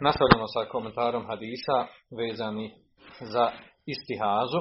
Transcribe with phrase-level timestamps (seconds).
[0.00, 1.86] Nastavljamo sa komentarom hadisa
[2.18, 2.74] vezani
[3.20, 3.50] za
[3.86, 4.60] isti hazu.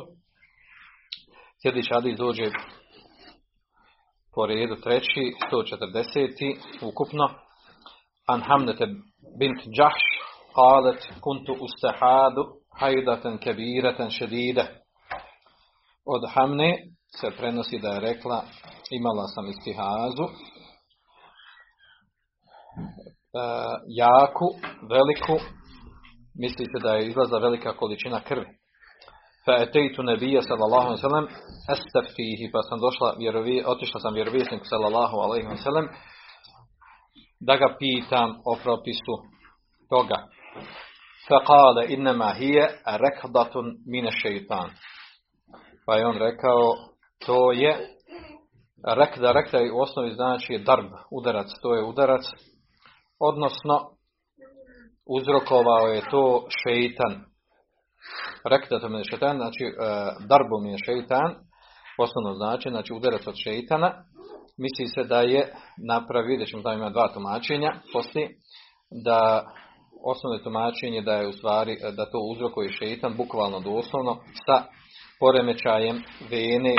[1.61, 2.51] Sljedeći hadis dođe
[4.33, 6.57] po redu treći, 140.
[6.81, 7.50] ukupno.
[8.31, 8.85] An Hamnete
[9.39, 10.03] bint Jahš
[10.55, 12.43] qalet kuntu ustahadu
[12.79, 14.65] hajdatan kabiratan šedide.
[16.05, 16.69] Od Hamne
[17.19, 18.43] se prenosi da je rekla
[18.91, 20.25] imala sam istihazu
[23.41, 23.43] e,
[24.01, 24.47] jaku,
[24.93, 25.35] veliku,
[26.41, 28.47] misli se da je izlaza velika količina krvi.
[29.45, 31.27] Fa etejtu nebija sallallahu alaihi sallam
[31.75, 35.87] estaftihi, pa sam došla, vjerovi, otišla sam vjerovijesniku sallallahu alaihi sallam
[37.41, 39.15] da ga pitam o propisu
[39.89, 40.27] toga.
[41.27, 44.69] Fa kale innama hije rekdatun mine šeitan.
[45.85, 46.61] Pa je on rekao,
[47.25, 47.73] to je
[48.97, 52.21] rekda, rekda u osnovi znači je darb, udarac, to je udarac,
[53.19, 53.89] odnosno
[55.09, 57.25] uzrokovao je to šeitan.
[58.45, 59.65] Rekda to je šeitan, znači
[60.27, 61.35] darbom je šeitan,
[61.97, 64.03] osnovno znači, znači udarac od šeitana,
[64.61, 65.53] misli se da je
[65.87, 68.29] napravi, vidjet ćemo da ima dva tumačenja, poslije,
[69.03, 69.43] da
[70.05, 74.63] osnovno tumačenje da je u stvari, da to uzrokuje šeitan, bukvalno doslovno, sa
[75.19, 76.75] poremećajem vene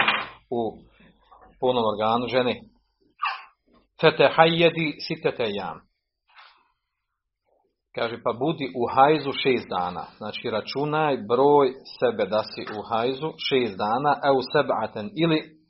[0.51, 0.61] u
[1.61, 2.55] punom organu žene.
[4.01, 5.79] Fetehajjedi sitete jam.
[7.95, 10.05] Kaže, pa budi u hajzu šest dana.
[10.17, 15.62] Znači, računaj broj sebe da si u hajzu šest dana, a u sebaten ili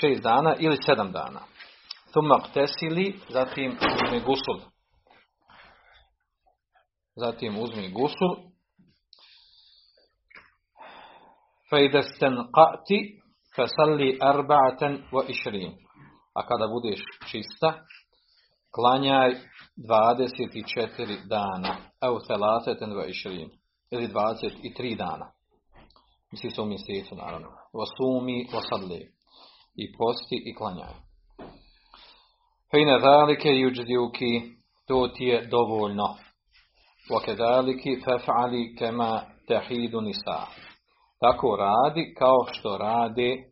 [0.00, 1.40] šest dana ili sedam dana.
[2.12, 4.60] Tumak tesili, zatim uzmi gusul.
[7.16, 8.36] Zatim uzmi gusul.
[11.70, 12.98] Fejdesten qati
[13.56, 15.72] fasalli arba'atan wa išrin.
[16.34, 17.00] A kada budeš
[17.30, 17.84] čista,
[18.74, 19.34] klanjaj
[19.76, 21.76] 24 dana.
[22.02, 23.50] Evo thalateten wa išrin.
[23.90, 25.32] Ili 23 dana.
[26.32, 27.48] Misli se u mjesecu, naravno.
[27.72, 29.13] Vasumi vasalli.
[29.74, 30.94] I posti i klanjaj.
[32.70, 34.42] Fejne zalike juđdiuki,
[34.88, 36.16] to ti je dovoljno.
[37.10, 40.46] Wakedaliki fef'ali kema tehidu nisa.
[41.20, 43.44] Tako radi kao što radi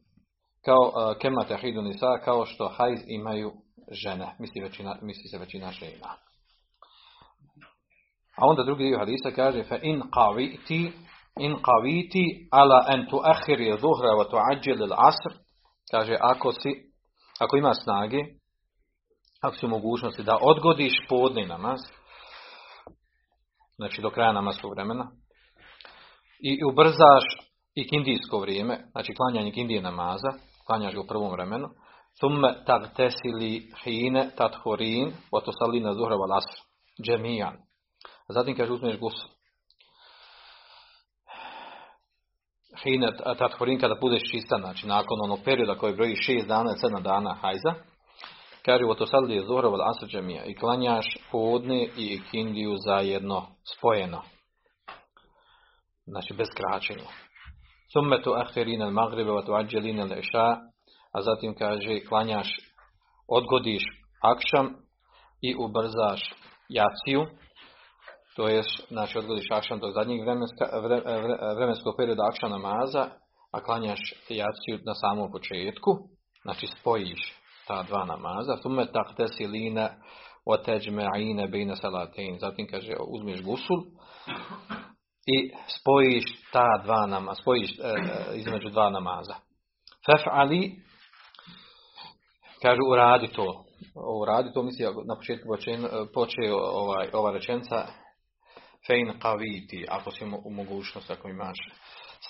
[0.65, 3.53] kao uh, kema tehidu nisa, kao što hajz imaju
[3.91, 4.37] žene.
[4.39, 6.09] Misli, većina, misli se većina žena.
[8.37, 10.93] A onda drugi dio hadisa kaže fa in qaviti
[11.41, 15.33] in qaviti ala an tuakhiri dhuhra wa tuajjil al-asr
[15.93, 16.71] kaže ako si
[17.41, 18.19] ako ima snage
[19.43, 21.81] ako si u mogućnosti da odgodiš podni namaz
[23.77, 25.11] znači do kraja namazskog vremena
[26.41, 27.25] i ubrzaš
[27.75, 30.33] i kindijsko vrijeme, znači klanjanje kindije namaza,
[30.67, 31.69] klanjaš ga u prvom vremenu,
[32.21, 36.61] thumme tagtesili hine tathorin, oto salina zuhra val asr,
[37.07, 37.57] džemijan.
[38.29, 39.31] Zatim kaže uzmeš gusul.
[42.83, 47.03] Hine tathorin kada budeš čista, znači nakon onog perioda koji broji šest dana i sedam
[47.03, 47.75] dana hajza,
[48.65, 54.23] kaže oto salina zuhra val asr džemija i klanjaš podne i kindiju zajedno spojeno.
[56.07, 57.09] Znači bez kraćenja.
[57.93, 60.47] Summe tu ahirin al magribe wa tuađelin al iša,
[61.13, 62.49] a zatim kaže klanjaš,
[63.29, 63.83] odgodiš
[64.23, 64.75] akšam
[65.41, 66.35] i ubrzaš
[66.69, 67.27] jaciju,
[68.37, 73.07] to je, znači odgodiš akšam do zadnjeg vremenska, vre, vre, vremenskog perioda akšam namaza,
[73.53, 75.91] a klanjaš jaciju na samom početku,
[76.43, 77.35] znači spojiš
[77.67, 79.89] ta dva namaza, summe tahtesi lina
[80.47, 83.83] wa teđme'ine bejna salatein, zatim kaže uzmeš gusul,
[85.27, 87.95] i spojiš ta dva nama, spojiš e,
[88.35, 89.35] između dva namaza.
[90.07, 90.71] Fef'ali,
[92.63, 93.65] kaže uradi to.
[94.21, 95.49] Uradi to, misli, na početku
[96.15, 97.87] počeo ovaj, ova rečenca
[98.87, 101.57] fein kaviti, ako si u mogućnost ako imaš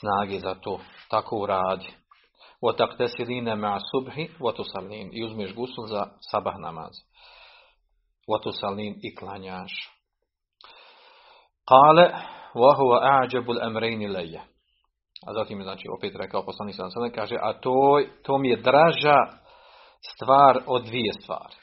[0.01, 1.89] snage za to, tako uradi.
[2.61, 6.93] O taktesilina ma subhi, o tusalin, i uzmiš gusul za sabah namaz.
[8.29, 9.73] O tusalin i klanjaš.
[11.69, 12.11] Kale,
[12.55, 14.41] wa huwa a'jabul leje.
[15.27, 19.17] A zatim je znači opet rekao poslanik sada, kaže a to to mi je draža
[20.15, 21.62] stvar od dvije stvari.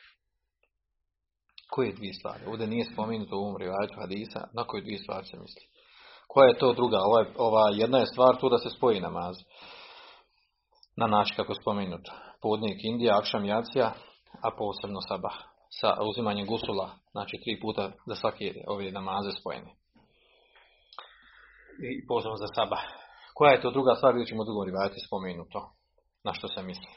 [1.70, 2.44] Koje dvije stvari?
[2.48, 5.64] Ovdje nije spomenuto u rivajetu hadisa, na koje dvije stvari se misli.
[6.28, 6.98] Koja je to druga?
[6.98, 9.36] Ova, ova jedna je stvar tu da se spoji namaz.
[10.98, 12.12] Na način kako spomenuto.
[12.42, 13.94] Podnijek Indija, Akšam Jacija,
[14.44, 15.36] a posebno Sabah.
[15.80, 19.72] sa uzimanjem gusula, znači tri puta za svake ove namaze spojene.
[22.02, 22.78] I pozvom za saba.
[23.34, 25.72] Koja je to druga stvar, vidjet ćemo drugom rivajati spomenuto.
[26.24, 26.92] Na što se misli.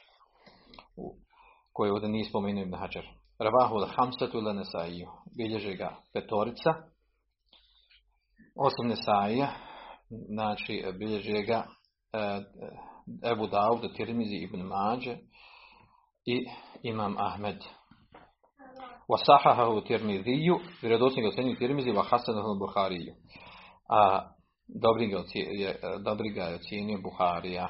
[0.96, 1.04] U,
[1.72, 3.06] koje ovdje nije spomenuo Ibn Hajar.
[3.42, 5.06] Ravahul Hamsatu Lenesaiju.
[5.36, 6.74] bilježi ga petorica.
[8.56, 9.48] osam Nesaija,
[10.10, 11.64] znači bilježi ga
[12.12, 12.40] e,
[13.32, 15.16] Ebu Dawud, Tirmizi ibn Mađe
[16.26, 16.46] i
[16.82, 17.56] Imam Ahmed.
[19.08, 23.14] Wa sahahahu Tirmiziju, vjerodosni ga ocenju Tirmizi, wa Hasanahu Buhariju.
[23.88, 24.30] A
[24.82, 27.68] dobri je, e, dobri ga je ocijenio Buharija.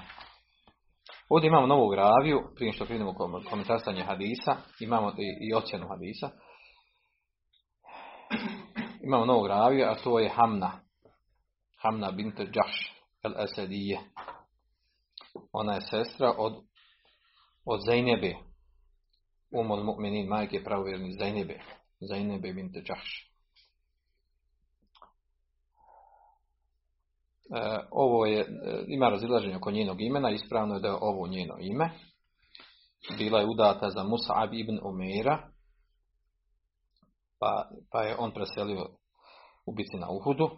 [1.34, 3.14] Ovdje imamo novu graviju, prije što krenemo
[3.50, 6.30] komentarsanje hadisa, imamo i, i ocjenu hadisa.
[9.06, 10.80] Imamo novu graviju, a to je Hamna.
[11.82, 14.00] Hamna bint Džaš, el Esedije.
[15.52, 16.52] Ona je sestra od,
[17.64, 18.34] od Zajnebe.
[19.50, 21.60] Umol mu'minin, majke pravovjerni Zajnebe.
[22.00, 23.31] Zajnebe bint Džaš.
[27.90, 28.46] Ovo je, e,
[28.86, 31.90] ima razilaženje oko njenog imena, ispravno je da je ovo njeno ime.
[33.18, 35.38] Bila je udata za Musa'ab ibn Umeira,
[37.40, 38.86] pa, pa je on preselio
[39.66, 40.50] u bici na Uhudu.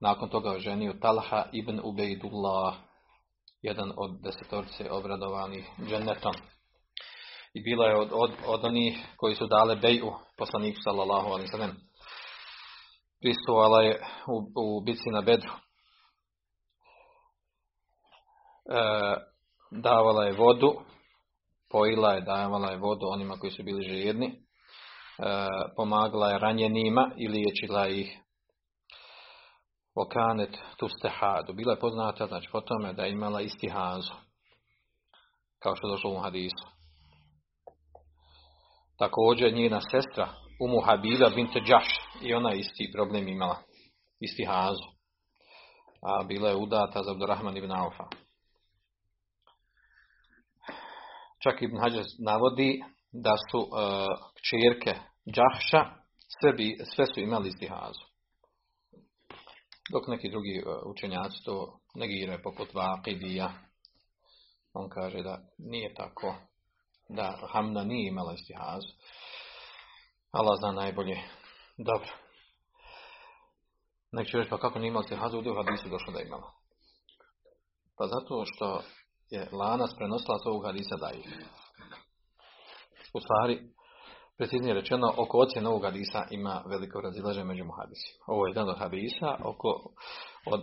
[0.00, 2.74] Nakon toga je ženio Talha ibn Ubejdullah,
[3.62, 6.34] jedan od desetorice obradovanih džennetom.
[7.54, 11.76] I bila je od, od, od onih koji su dale beju poslaniku sallallahu alaihi sallam.
[13.20, 15.52] Pristovala je u, u bici na Bedru.
[15.52, 15.58] E,
[19.70, 20.72] davala je vodu,
[21.70, 24.34] pojila je, davala je vodu onima koji su bili žedni, e,
[25.76, 28.18] pomagala je ranjenima i liječila ih.
[29.94, 31.52] Okanet tu stehadu.
[31.52, 34.12] Bila je poznata, znači po tome da je imala istihazu.
[35.62, 36.66] Kao što je došlo u hadisu.
[38.98, 40.28] Također njena sestra,
[40.60, 43.56] Umu Habiba bint Džaš, i ona isti problem imala.
[44.20, 44.84] Istihazu.
[46.02, 48.04] A bila je udata za Abdurrahman ibn Aufa.
[51.42, 52.80] Čak Ibn Hađar navodi
[53.12, 53.68] da su uh,
[54.38, 55.00] kćerke
[55.34, 55.82] Džahša
[56.40, 58.04] sve, bi, sve su imali istihazu.
[59.92, 63.48] Dok neki drugi uh, učenjaci to negiraju poput Vaqidija.
[64.72, 66.34] On kaže da nije tako.
[67.08, 68.92] Da Hamna nije imala istihazu.
[70.30, 71.16] Allah zna najbolje.
[71.76, 72.12] Dobro.
[74.12, 76.52] Nek ću reći pa kako nije imala istihazu, u hadisu došlo da imala.
[77.96, 78.82] Pa zato što
[79.30, 81.26] je lanas prenosila ovog hadisa daif.
[83.14, 83.60] U stvari,
[84.38, 88.24] preciznije rečeno, oko ocjene ovog hadisa ima veliko razilaženje među hadisima.
[88.26, 89.68] Ovo je jedan od hadisa, oko,
[90.46, 90.62] od,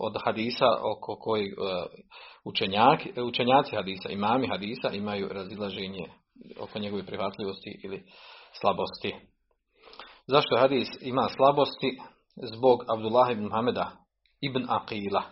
[0.00, 1.58] od, hadisa oko koji uh,
[2.44, 6.08] učenjaki, učenjaci hadisa, imami hadisa imaju razilaženje
[6.60, 8.04] oko njegove prihvatljivosti ili
[8.60, 9.14] slabosti.
[10.26, 11.98] Zašto hadis ima slabosti?
[12.42, 13.90] Zbog Abdullah ibn Muhameda
[14.40, 15.22] ibn Aqila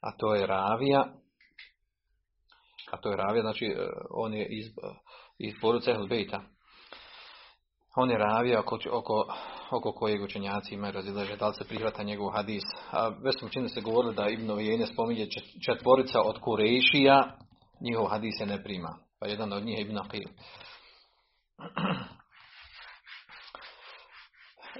[0.00, 1.04] a to je ravija,
[2.90, 4.66] a to je ravija, znači e, on je iz,
[5.38, 6.40] iz poruce Bejta.
[7.96, 9.26] On je ravija oko, oko,
[9.70, 12.62] oko kojeg učenjaci imaju razilaže, da li se prihvata njegov hadis.
[12.90, 15.28] A već smo čini se govorili da Ibn Vijene spominje
[15.66, 17.36] četvorica od Kurešija,
[17.80, 18.98] njihov hadis se ne prima.
[19.20, 20.28] Pa jedan od njih je Ibn Aqil.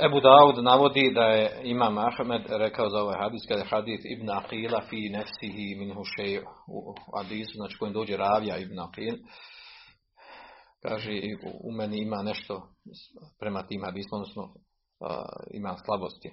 [0.07, 4.31] Ebu Dawud navodi da je Imam Ahmed rekao za ovaj hadis kada je hadis Ibn
[4.31, 6.39] Aqila fi nefsihi min hušej
[6.69, 9.17] u hadisu, znači kojem dođe ravija Ibn Aqil.
[10.83, 11.11] Kaže,
[11.65, 12.69] u meni ima nešto
[13.41, 14.55] prema tim hadisom, odnosno
[15.51, 16.31] ima slabosti.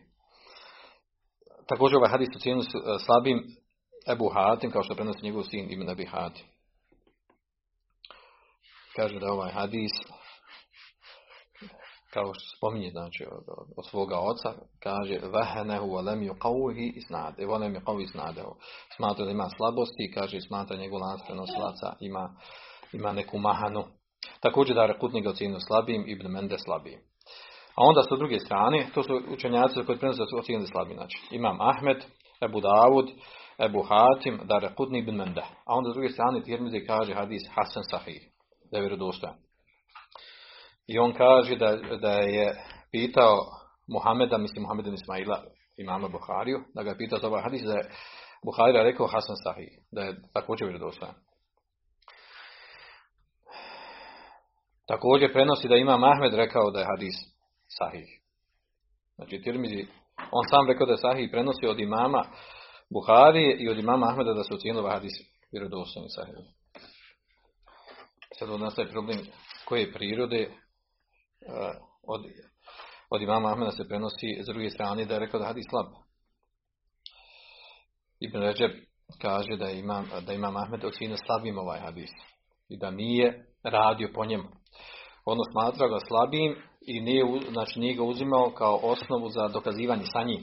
[1.67, 2.61] Također ovaj hadis u cijenu
[3.05, 3.43] slabim
[4.11, 6.45] Ebu Hatim, kao što prenosi njegov sin Ibn Abi Hatim.
[8.95, 9.91] Kaže da ovaj hadis
[12.15, 14.49] kao što spominje znači od, od, od svoga oca,
[14.83, 17.33] kaže vahanehu wa lam yuqawhi isnad.
[17.37, 18.53] Wa lam yuqawhi isnadahu.
[18.95, 22.23] Smatra da ima slabosti kaže smatra njegov lanac prenosilaca ima
[22.93, 23.83] ima neku mahanu.
[24.39, 26.99] Također da Rekutni ga ocjenio slabim, Ibn Mende slabim.
[27.75, 30.95] A onda s druge strane, to su učenjaci koji prenose ocjenili slabim.
[30.97, 32.03] Znači, imam Ahmed,
[32.41, 33.07] Ebu Davud,
[33.59, 35.41] Ebu Hatim, da Rekutni Ibn Mende.
[35.65, 38.21] A onda s druge strane Tirmizi kaže hadis Hasan Sahih,
[38.71, 39.44] da je vjerodostojan.
[40.87, 42.55] I on kaže da, da je
[42.91, 43.37] pitao
[43.87, 45.43] Muhameda, mislim Muhameda Ismaila,
[45.77, 47.89] imama Buhariju, da ga je pitao za ovaj hadis, da je
[48.45, 51.15] Buharija rekao Hasan Sahih, da je također vjerodostojan.
[54.87, 57.15] Također prenosi da ima Mahmed rekao da je hadis
[57.77, 58.09] Sahih.
[59.15, 59.87] Znači Tirmizi,
[60.31, 62.23] on sam rekao da je Sahih prenosi od imama
[62.89, 65.13] Buharije i od imama Ahmeda da su ocijenili ovaj hadis
[65.51, 66.35] vjerodostojni Sahih.
[68.39, 69.19] Sad od nastaje problem
[69.65, 70.51] koje prirode
[72.03, 72.21] od,
[73.09, 75.85] od imama Ahmeda se prenosi s druge strane da je rekao da hadis slab.
[78.19, 78.71] Ibn Ređeb
[79.21, 82.09] kaže da imam, da imam Ahmed ocjenio slabim ovaj hadis
[82.69, 84.47] i da nije radio po njemu.
[85.25, 90.23] Ono smatrao ga slabim i nije, znači nije ga uzimao kao osnovu za dokazivanje sa
[90.23, 90.41] njim.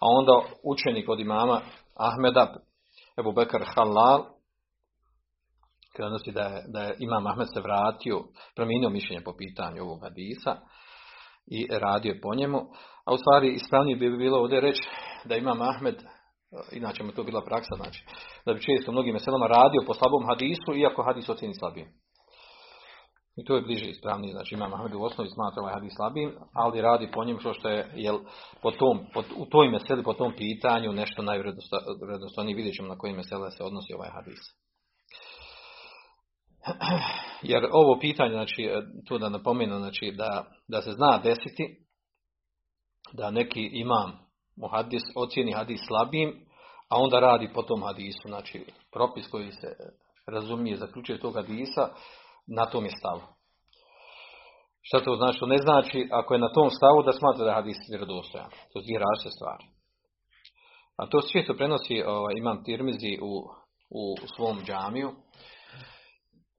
[0.00, 0.32] A onda
[0.64, 1.60] učenik od imama
[1.94, 2.54] Ahmeda,
[3.18, 4.24] Ebu Bekar Halal,
[5.98, 8.16] prenosi da je, da je Imam Ahmed se vratio,
[8.56, 10.52] promijenio mišljenje po pitanju ovog hadisa
[11.56, 12.60] i radio po njemu.
[13.06, 14.82] A u stvari ispravnije bi bilo ovdje reći
[15.28, 15.96] da Imam Ahmed,
[16.72, 18.00] inače mu to bila praksa, znači,
[18.46, 21.88] da bi često mnogim meselama radio po slabom hadisu, iako hadis ocjeni slabim.
[23.38, 26.80] I to je bliže ispravnije, znači Imam Ahmed u osnovi smatra ovaj hadis slabim, ali
[26.80, 28.18] radi po njemu što je, jel,
[28.62, 33.12] po tom, po, u toj meseli, po tom pitanju nešto najvredostojnije, vidjet ćemo na koje
[33.12, 34.40] mesele se odnosi ovaj hadis.
[37.42, 38.70] Jer ovo pitanje, znači,
[39.08, 41.76] tu da napomenu, znači, da, da se zna desiti,
[43.12, 46.46] da neki imam mu hadis, ocjeni hadis slabim,
[46.90, 49.68] a onda radi po tom hadisu, znači, propis koji se
[50.26, 51.88] razumije, zaključuje tog hadisa,
[52.56, 53.20] na tom je stavu.
[54.82, 55.38] Šta to znači?
[55.38, 58.50] To ne znači, ako je na tom stavu, da smatra da je hadis vjerodostojan.
[58.72, 59.64] To je različite stvari.
[60.96, 63.32] A to često prenosi ovaj, imam Tirmizi u,
[64.00, 65.10] u svom džamiju,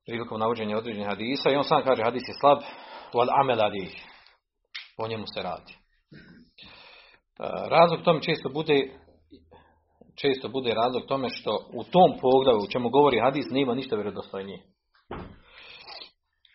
[0.09, 2.59] prilikom navođenja određenih hadisa i on sam kaže hadis je slab,
[3.13, 3.93] wal amel adih.
[4.97, 5.73] Po njemu se radi.
[5.73, 5.79] E,
[7.69, 8.99] razlog tome često bude
[10.21, 14.59] često bude razlog tome što u tom poglavlju u čemu govori hadis nema ništa vjerodostojnije.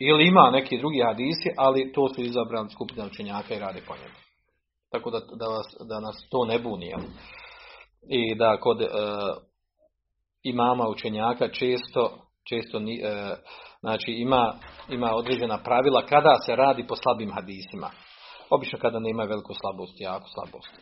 [0.00, 4.14] Ili ima neki drugi hadisi, ali to su izabrani skupina učenjaka i rade po njemu.
[4.92, 6.87] Tako da, da, vas, da nas to ne buni.
[6.87, 7.00] Jel?
[8.08, 8.87] I da kod e,
[10.42, 12.82] imama učenjaka često, često e,
[13.80, 14.54] znači ima,
[14.88, 17.90] ima određena pravila kada se radi po slabim hadisima.
[18.50, 20.74] Obično kada nema veliku slabost, jako slabost.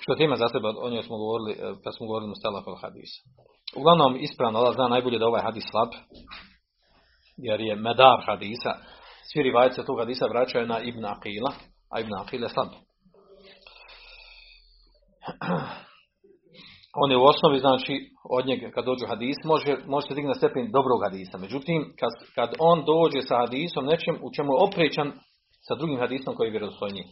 [0.00, 2.32] Što tema za sebe, o njoj smo govorili, e, pa smo govorili
[2.66, 3.22] o hadisa.
[3.76, 5.88] Uglavnom, ispravno, Allah zna najbolje da ovaj hadis slab,
[7.36, 8.72] jer je medar hadisa,
[9.32, 11.52] svi rivajce tog hadisa vraćaju na Ibn Aqila,
[11.90, 12.68] a Ibn Aqil je slab.
[17.02, 17.94] On je u osnovi, znači,
[18.30, 21.38] od njega kad dođu hadis, može, može se digna na stepen dobrog hadisa.
[21.38, 25.12] Međutim, kad, kad on dođe sa hadisom nečem u čemu je oprećan
[25.68, 27.04] sa drugim hadisom koji je vjerodostojniji.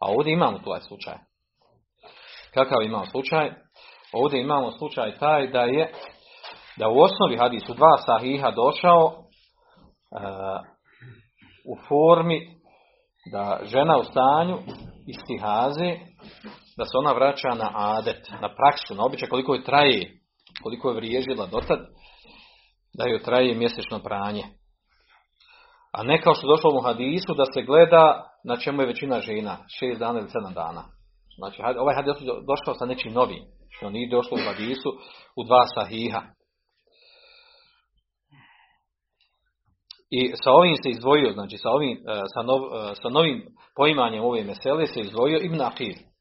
[0.00, 1.14] A ovdje imamo taj slučaj.
[2.54, 3.50] Kakav imamo slučaj?
[4.12, 5.92] Ovdje imamo slučaj taj da je
[6.78, 9.12] da u osnovi hadisu dva sahiha došao
[11.72, 12.40] u formi
[13.32, 14.58] da žena u stanju
[15.08, 15.96] istihaze,
[16.76, 20.20] da se ona vraća na adet, na praksu, na običaj koliko je traje,
[20.62, 21.78] koliko je vriježila dotad,
[22.94, 24.42] da joj traje mjesečno pranje.
[25.92, 29.58] A ne kao što došlo u hadisu da se gleda na čemu je većina žena,
[29.78, 30.84] šest dana ili sedam dana.
[31.38, 34.88] Znači, ovaj hadis došao sa nečim novim, što nije došlo u hadisu
[35.36, 36.22] u dva sahiha.
[40.10, 44.24] I sa ovim se izdvojio, znači sa, ovim, e, sa, nov, e, sa novim poimanjem
[44.24, 46.11] ove mesele se izdvojio Ibn Aqil.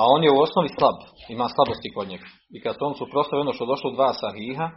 [0.00, 0.98] A on je u osnovi slab,
[1.28, 2.28] ima slabosti kod njega.
[2.56, 4.68] I kad on suprostavi ono što došlo dva sahiha,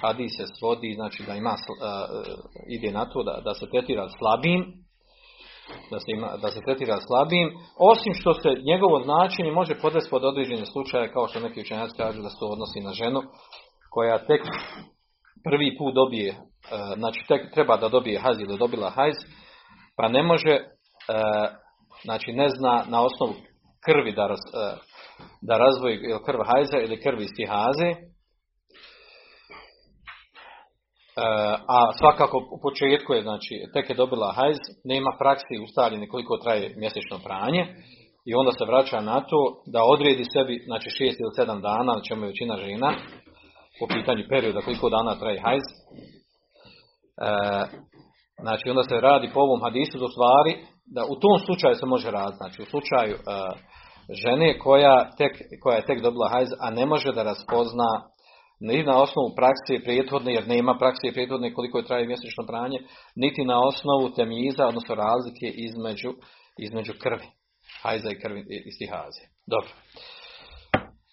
[0.00, 1.64] hadis se svodi, znači da ima, uh,
[2.76, 4.60] ide na to da, da se tretira slabim,
[5.90, 7.46] da se, ima, da se tretira slabim,
[7.92, 12.22] osim što se njegovo značenje može podvesti pod određene slučaje, kao što neki učenjaci kažu
[12.22, 13.20] da se to odnosi na ženu,
[13.90, 14.42] koja tek
[15.46, 16.40] prvi put dobije, uh,
[16.98, 19.16] znači tek treba da dobije hajz ili dobila hajz,
[19.96, 21.46] pa ne može, uh,
[22.04, 23.34] znači ne zna na osnovu
[23.86, 24.38] krvi da, raz,
[25.42, 27.90] da razvoji krv hajza ili krv istihaze,
[31.68, 36.74] a svakako u početku je, znači, tek je dobila hajz, nema praksi ustaljene koliko traje
[36.76, 37.62] mjesečno pranje
[38.26, 42.02] i onda se vraća na to da odredi sebi, znači šest ili sedam dana, na
[42.08, 42.90] čemu je većina žena,
[43.80, 45.66] po pitanju perioda koliko dana traje hajz.
[45.68, 45.74] E,
[48.42, 50.52] znači onda se radi po ovom hadisu do stvari
[50.94, 53.20] da u tom slučaju se može raditi, znači u slučaju e,
[54.22, 57.90] žene koja, tek, koja je tek dobila hajz, a ne može da raspozna
[58.60, 62.78] ni na osnovu prakse prethodne, jer nema prakse prethodne koliko je traje mjesečno pranje,
[63.16, 66.12] niti na osnovu temiza, odnosno razlike između,
[66.58, 67.26] između krvi,
[67.82, 69.22] hajza i krvi istihaze.
[69.46, 69.70] Dobro.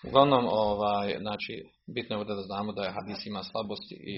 [0.08, 1.54] Uglavnom, ovaj, znači,
[1.96, 4.18] bitno je da znamo da je hadis ima slabosti i,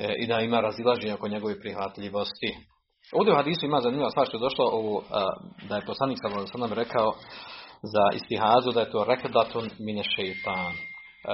[0.00, 2.50] e, i da ima razilaženje oko njegove prihvatljivosti.
[3.14, 5.02] Ovdje u hadisu ima zanimljiva stvar što je došlo ovo,
[5.68, 6.18] da je poslanik
[6.52, 7.12] sa nam rekao
[7.92, 10.72] za istihazu da je to rekdatun mine šeitan.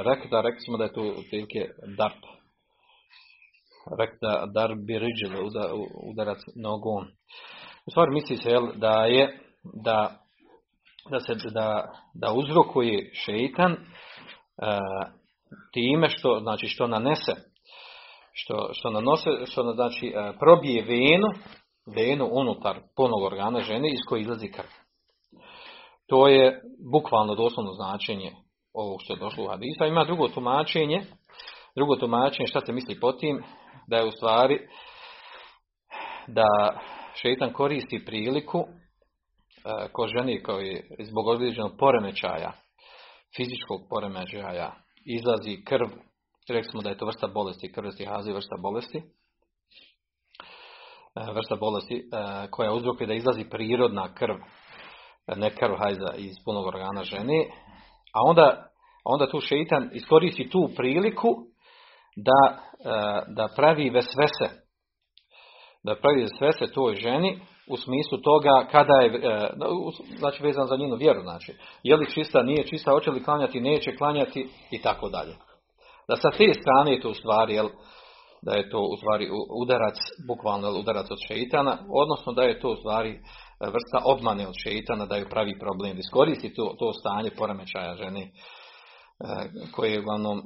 [0.09, 1.61] Rekda, rekli smo da je to otprilike
[1.99, 2.23] darp.
[3.99, 5.43] rekta darbi riđile,
[6.13, 7.05] udarac nogom.
[7.87, 9.41] U stvari misli se jel, da je
[9.85, 10.11] da,
[11.11, 11.85] da se da,
[12.15, 13.77] da uzrokuje šeitan
[15.73, 17.51] time što znači što nanese
[18.33, 21.29] što, što nanose, što znači probije venu,
[21.87, 24.69] venu unutar polnog organa žene iz koje izlazi krv.
[26.07, 28.33] To je bukvalno doslovno značenje
[28.73, 29.87] ovog što je došlo u hadisa.
[29.87, 31.03] Ima drugo tumačenje,
[31.77, 33.43] drugo tumačenje šta se misli po tim,
[33.87, 34.69] da je u stvari
[36.27, 36.81] da
[37.15, 42.53] šeitan koristi priliku e, ko ženi koji zbog određenog poremećaja,
[43.37, 44.73] fizičkog poremećaja,
[45.07, 45.87] izlazi krv,
[46.49, 49.03] rekli smo da je to vrsta bolesti, krvesti hazi vrsta bolesti,
[51.35, 52.01] vrsta bolesti e,
[52.51, 54.35] koja uzrokuje da izlazi prirodna krv,
[55.37, 57.47] ne krv hajza iz punog organa žene,
[58.15, 58.71] a onda,
[59.05, 61.29] onda tu šeitan iskoristi tu priliku
[62.17, 62.59] da,
[63.29, 64.61] da pravi vesvese,
[65.85, 69.51] da pravi vesvese toj ženi u smislu toga kada je, e,
[70.19, 73.97] znači vezan za njenu vjeru, znači, je li čista, nije čista, hoće li klanjati, neće
[73.97, 75.35] klanjati i tako dalje.
[76.09, 77.69] Da sa te strane to u stvari, jel,
[78.43, 79.31] da je to u stvari
[79.63, 83.21] udarac, bukvalno udarac od šeitana, odnosno da je to u stvari
[83.61, 88.31] vrsta obmane od šeitana, da je pravi problem, iskoristi to, to stanje poremećaja žene, e,
[89.75, 90.43] koji je uglavnom e,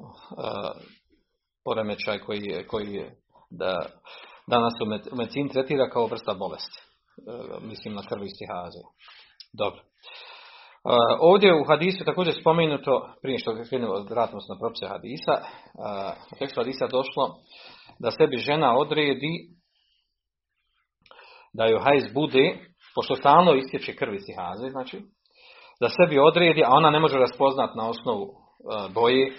[1.64, 3.16] poremećaj koji je, koji je
[3.50, 3.86] da
[4.46, 4.74] danas
[5.12, 6.82] u medicini tretira kao vrsta bolesti.
[6.82, 8.82] E, mislim na krvi stihaze.
[9.52, 9.80] Dobro.
[11.20, 15.34] Ovdje u hadisu također spomenuto, prije što krenemo, vratimo se na propise hadisa,
[16.32, 17.34] u tekstu hadisa došlo
[17.98, 19.32] da sebi žena odredi
[21.52, 22.58] da joj hajz bude,
[22.94, 25.00] pošto stalno istječe krvi stihaze, znači,
[25.80, 28.26] da sebi odredi, a ona ne može raspoznat na osnovu
[28.94, 29.32] boje,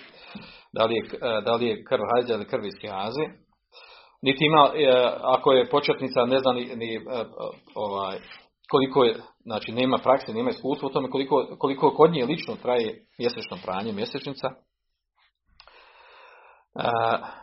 [0.74, 1.04] da li je,
[1.46, 3.26] da li je krv hajza ili krv istihaze,
[4.22, 7.00] niti ima, e, ako je početnica, ne zna ni, ni e,
[7.76, 8.18] ovaj,
[8.72, 13.06] koliko je, znači nema prakse, nema iskustva u tome koliko, koliko kod nje lično traje
[13.20, 14.48] mjesečno pranje, mjesečnica.
[14.48, 14.54] E,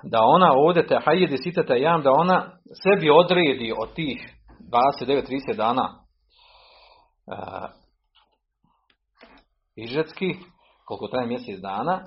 [0.03, 4.35] da ona ovdje te hajede sitete jam, da ona sebi odredi od tih
[5.01, 6.03] 29-30 dana
[9.77, 10.35] ižetski,
[10.85, 12.05] koliko traje mjesec dana,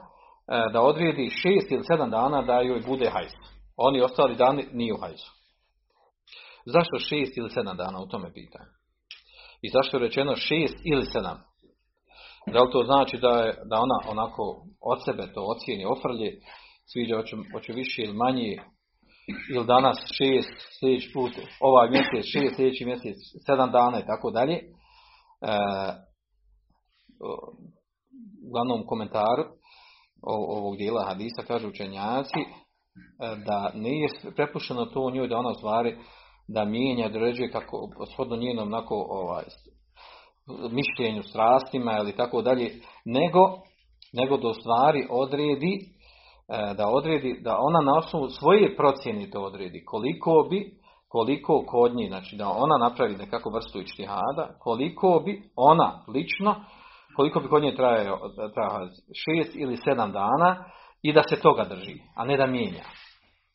[0.73, 3.31] da odredi 6 ili 7 dana da joj bude hajz.
[3.77, 5.31] Oni ostali dani nije u hajzu.
[6.65, 8.69] Zašto šest ili sedam dana u tome pitanju?
[9.65, 11.37] I zašto je rečeno šest ili sedam?
[12.53, 14.43] Da li to znači da, je, da ona onako
[14.81, 16.29] od sebe to ocijeni, ofrlje,
[16.91, 17.15] sviđa
[17.53, 18.57] hoće, više ili manje,
[19.53, 24.55] ili danas šest, sljedeći put, ovaj mjesec, šest, sljedeći mjesec, sedam dana i tako dalje.
[24.55, 24.63] E,
[28.43, 29.43] u glavnom komentaru
[30.57, 32.41] ovog dijela hadisa kažu učenjaci
[32.95, 35.97] E, da nije prepušteno to u njoj da ona stvari
[36.47, 39.43] da mijenja, određuje kako shodno njenom onako ovaj,
[40.71, 42.71] mišljenju, strastima ili tako dalje,
[43.05, 43.39] nego,
[44.13, 49.83] nego u stvari odredi e, da odredi, da ona na osnovu svoje procjene to odredi,
[49.85, 50.71] koliko bi,
[51.07, 56.55] koliko kod nje, znači da ona napravi nekako vrstu ištihada, koliko bi ona lično,
[57.15, 58.19] koliko bi kod nje trajao,
[58.53, 58.87] trajao
[59.25, 60.65] šest ili sedam dana,
[61.01, 62.83] i da se toga drži, a ne da mijenja.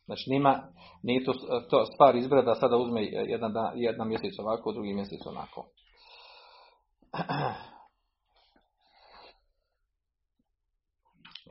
[0.05, 0.63] Znači nima,
[1.03, 1.33] nije to,
[1.71, 5.67] to stvar izbira da sada uzme jedan, dan, jedan mjesec ovako, drugi mjesec onako.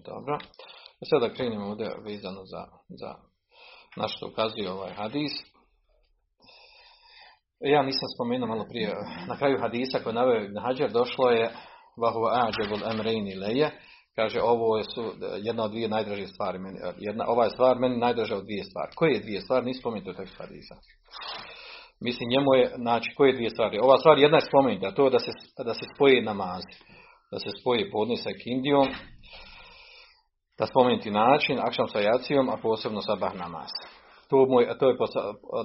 [0.09, 0.37] Dobro.
[1.09, 3.15] Sada krenimo ovdje vezano za, za
[3.95, 5.31] na što ukazuje ovaj hadis.
[7.59, 8.95] Ja nisam spomenuo malo prije,
[9.27, 11.51] na kraju hadisa koji naveo Ibn Hajar došlo je
[11.97, 13.71] vahu ađebul emrejni leje,
[14.15, 16.59] Kaže, ovo je su jedna od dvije najdraže stvari.
[16.59, 18.91] Meni, jedna, ova je stvar meni najdraža od dvije stvari.
[18.95, 19.65] Koje je dvije stvari?
[19.65, 20.75] Nisu spomenuti u tekstu hadisa.
[22.01, 23.79] Mislim, njemu je, znači, koje dvije stvari?
[23.79, 25.31] Ova stvar jedna je spomenuta, to je da se,
[25.65, 26.75] da se spoji namazi.
[27.31, 28.87] Da se spoji podne sa kindijom,
[30.59, 33.71] da spomenuti način, akšam sa jacijom, a posebno sa bah namaz.
[34.29, 34.95] To, moj, to je,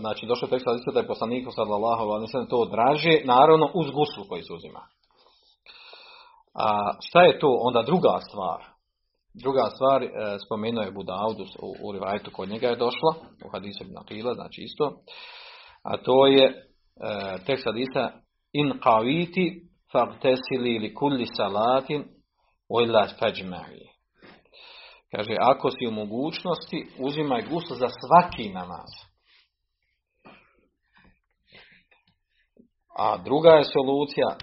[0.01, 4.43] znači, došlo tekst hadisa da je poslanik sallallahu alejhi to odraže, naravno uz guslu koji
[4.43, 4.83] se uzima.
[6.55, 8.65] A šta je to onda druga stvar?
[9.35, 10.09] Druga stvar, e,
[10.47, 13.15] spomenuo je Budaudu u, u rivajtu kod njega je došlo,
[13.47, 14.93] u hadisu ibn Aqila, znači isto,
[15.83, 16.55] a to je e,
[17.47, 18.11] tekst hadisa
[18.53, 19.61] in qaviti
[19.93, 22.05] fagtesili li kulli salatin
[22.69, 23.89] ojla fajmari.
[25.17, 28.91] Kaže, ako si u mogućnosti, uzimaj gusto za svaki namaz.
[32.99, 34.37] A druga je solucija,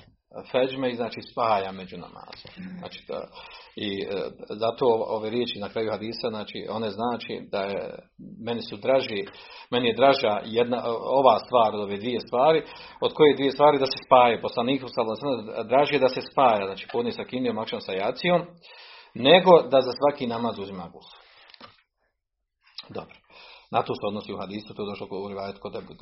[0.52, 2.78] feđme i znači spaja među namazom.
[2.80, 3.28] Znači, da,
[3.76, 7.96] I e, zato ove riječi na kraju hadisa, znači one znači da je,
[8.46, 9.26] meni su draži,
[9.72, 10.84] meni je draža jedna,
[11.20, 12.63] ova stvar ove dvije stvari,
[13.02, 14.41] od koje dvije stvari da se spaje.
[14.41, 18.41] Poslaniku sallallahu draži je da se spaja, znači podni sa kinijom, akšan sa jacijom,
[19.15, 21.17] nego da za svaki namaz uzima gusu.
[22.89, 23.15] Dobro.
[23.72, 25.94] Na to se odnosi u hadisu, to je došlo u rivajet kod Ebu.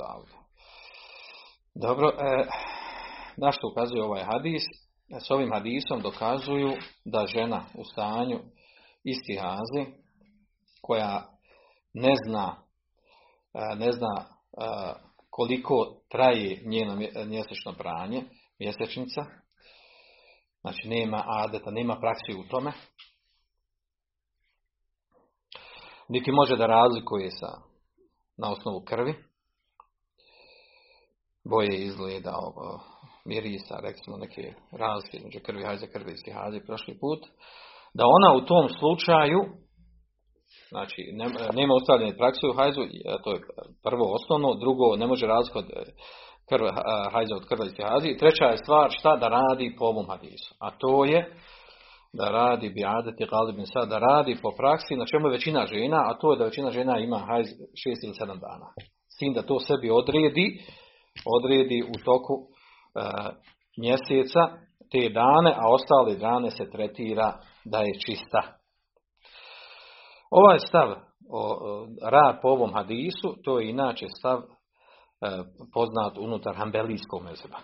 [1.74, 2.46] Dobro, e,
[3.40, 4.62] na što ukazuje ovaj hadis?
[5.26, 6.72] S ovim hadisom dokazuju
[7.04, 8.40] da žena u stanju
[9.04, 9.92] istihazi,
[10.82, 11.28] koja
[11.94, 12.56] ne zna,
[13.54, 14.26] e, ne zna e,
[15.30, 18.22] koliko traje njeno mjesečno pranje,
[18.58, 19.24] mjesečnica,
[20.60, 22.72] znači nema adeta, nema praksi u tome,
[26.08, 27.70] niti može da razlikuje sa
[28.36, 29.14] na osnovu krvi,
[31.44, 32.36] boje izgleda,
[33.24, 37.20] mirisa, recimo neke razlike između krvi hajze, krvi istihaze prošli put,
[37.94, 39.40] da ona u tom slučaju,
[40.68, 41.00] znači
[41.52, 42.80] nema ostavljene prakse u hajzu,
[43.24, 43.40] to je
[43.82, 45.72] prvo osnovno, drugo ne može razlikovati
[46.48, 46.64] krv,
[47.12, 50.70] hajza od krva istihaze, i treća je stvar šta da radi po ovom hadisu, a
[50.70, 51.36] to je
[52.12, 55.96] da radi bi adeti galibin sad, da radi po praksi, na čemu je većina žena,
[55.96, 57.46] a to je da većina žena ima hajz
[57.82, 58.66] šest ili sedam dana.
[59.14, 60.46] S tim da to sebi odredi,
[61.36, 62.59] odredi u toku e,
[63.76, 64.40] mjeseca
[64.92, 68.42] te dane, a ostale dane se tretira da je čista.
[70.30, 70.88] Ovaj stav
[71.32, 74.44] o, rad po ovom hadisu, to je inače stav e,
[75.74, 77.58] poznat unutar hambelijskog mezeba.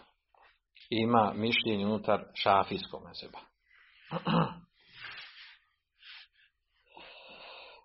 [0.91, 3.39] Ima mišljenje unutar šafijskog mezeba.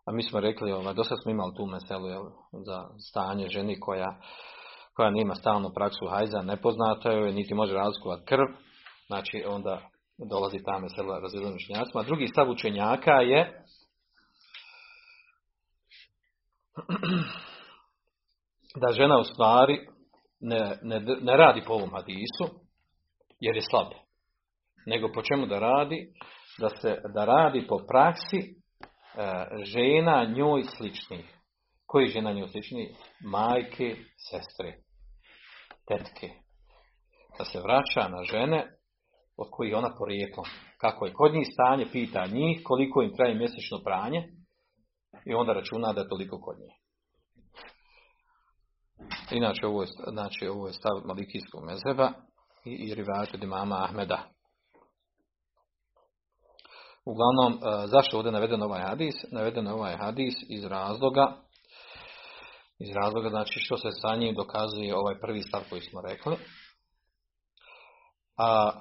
[0.05, 2.23] A mi smo rekli, ovaj, do sad smo imali tu meselu jel,
[2.65, 4.19] za stanje ženi koja,
[5.01, 8.45] koja nema stalnu praksu hajza, nepoznata joj, niti može razlikovati krv,
[9.07, 9.81] znači onda
[10.29, 12.03] dolazi ta mesela razvijelim učenjacima.
[12.03, 13.63] Drugi stav učenjaka je
[18.81, 19.87] da žena u stvari
[20.39, 22.59] ne, ne, ne radi po ovom hadisu,
[23.39, 23.87] jer je slab
[24.85, 26.07] nego po čemu da radi?
[26.59, 28.51] Da, se, da radi po praksi e,
[29.63, 31.37] žena njoj sličnih.
[31.85, 32.89] Koji žena njoj sličnih?
[33.25, 33.95] Majke,
[34.29, 34.77] sestre,
[35.87, 36.29] tetke.
[37.37, 38.67] Da se vraća na žene
[39.37, 40.45] od kojih ona porijeklom.
[40.77, 44.27] Kako je kod njih stanje, pita njih koliko im traje mjesečno pranje
[45.25, 46.81] i onda računa da je toliko kod njih.
[49.31, 52.11] Inače, ovo je, znači, ovo je stav Malikijskog mezeba
[52.65, 54.23] i, i rivajat od imama Ahmeda.
[57.05, 59.15] Uglavnom, e, zašto ovdje naveden ovaj hadis?
[59.31, 61.37] Naveden ovaj hadis iz razloga,
[62.81, 66.35] iz razloga znači što se sa njim dokazuje ovaj prvi stav koji smo rekli.
[68.37, 68.71] A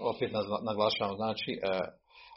[0.00, 0.30] opet
[0.62, 1.78] naglašavamo, znači, e,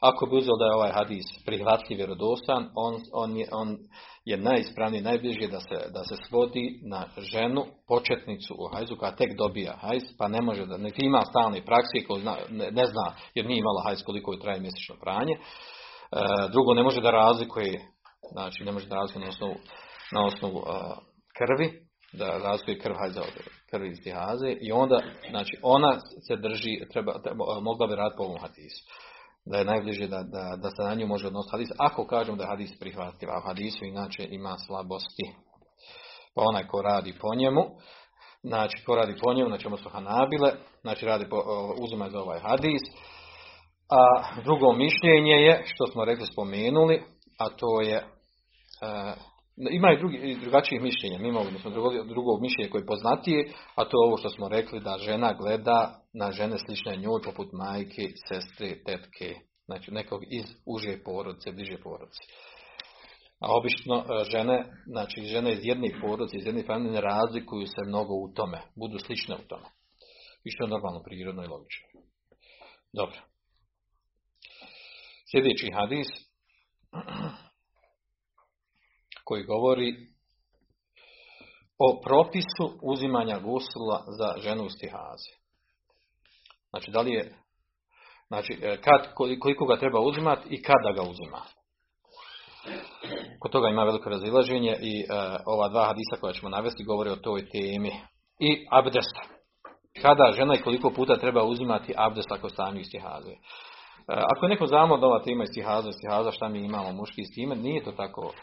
[0.01, 3.77] ako bi uzeo da je ovaj hadis prihvatljiv vjerodostan, on, on, je, on
[4.25, 9.37] je najispravniji, najbliži da se, da se svodi na ženu, početnicu u hajzu, koja tek
[9.37, 13.45] dobija hajz, pa ne može da, niti ima stalne praksi, ko zna, ne, zna, jer
[13.45, 15.33] nije imala hajz koliko je traje mjesečno pranje.
[15.33, 15.39] E,
[16.51, 17.81] drugo, ne može da razlikuje,
[18.31, 19.55] znači ne može da razlikuje na osnovu,
[20.11, 20.63] na osnovu e,
[21.37, 23.33] krvi, da razlikuje krv hajza od
[23.69, 23.99] krvi iz
[24.61, 28.83] i onda, znači ona se drži, treba, treba mogla bi raditi po ovom hadisu
[29.45, 32.43] da je najbliže da, da, da se na nju može odnositi hadis, ako kažemo da
[32.43, 35.31] je hadis prihvatljiv, a hadisu inače ima slabosti.
[36.35, 37.61] Pa onaj ko radi po njemu,
[38.43, 41.43] znači ko radi po njemu, na čemu su hanabile, znači radi po,
[41.77, 42.81] uzima za ovaj hadis.
[43.89, 47.03] A drugo mišljenje je, što smo rekli spomenuli,
[47.39, 48.05] a to je, e,
[49.57, 53.97] ima i drugi, drugačijih mišljenja, mi imamo drugo, drugo mišljenje koje je poznatije, a to
[53.97, 58.83] je ovo što smo rekli da žena gleda na žene slične njoj poput majke, sestre,
[58.85, 62.23] tetke, znači nekog iz uže porodice, bliže porodice.
[63.39, 67.81] A obično e, žene, znači žene iz jedne porodice, iz jedne familije ne razlikuju se
[67.87, 69.67] mnogo u tome, budu slične u tome.
[70.43, 71.87] I što je normalno, prirodno i logično.
[72.93, 73.17] Dobro.
[75.31, 76.07] Sljedeći hadis
[79.25, 79.95] koji govori
[81.79, 85.31] o propisu uzimanja gusula za ženu u stihazi.
[86.69, 87.35] Znači, da li je,
[88.27, 91.41] znači, e, kad, koliko ga treba uzimati i kada ga uzima.
[93.39, 95.05] Kod toga ima veliko razilaženje i e,
[95.45, 97.91] ova dva hadisa koja ćemo navesti govore o toj temi.
[98.39, 99.21] I abdesta.
[100.01, 103.31] Kada žena i koliko puta treba uzimati abdest ako stanju istihaze.
[103.31, 103.35] E,
[104.07, 107.55] ako je neko znamo da ova tema istihaza, istihaza, šta mi imamo muški s time,
[107.55, 108.33] nije to tako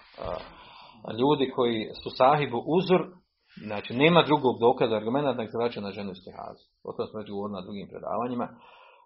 [1.18, 3.22] ljudi koji su sahibu uzor,
[3.56, 6.64] Znači, nema drugog dokaza argumenta da se vraća na ženu istihazu.
[6.84, 8.48] O tom smo već govorili na drugim predavanjima.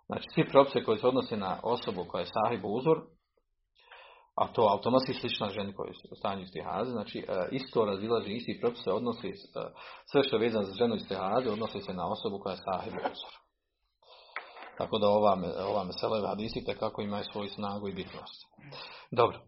[0.07, 2.99] Znači, svi propise koji se odnose na osobu koja je sahibu uzor,
[4.35, 8.59] a to automatski slična ženi koji su u stanju istihaze, znači e, isto razilaži, isti
[8.61, 9.33] propis se odnosi, e,
[10.11, 13.35] sve što je vezano za ženu istihaze, odnosi se na osobu koja je sahibu uzor.
[14.79, 15.39] Tako da ova,
[15.71, 18.47] ova mesela hadisi kako imaju svoju snagu i bitnost.
[19.11, 19.39] Dobro.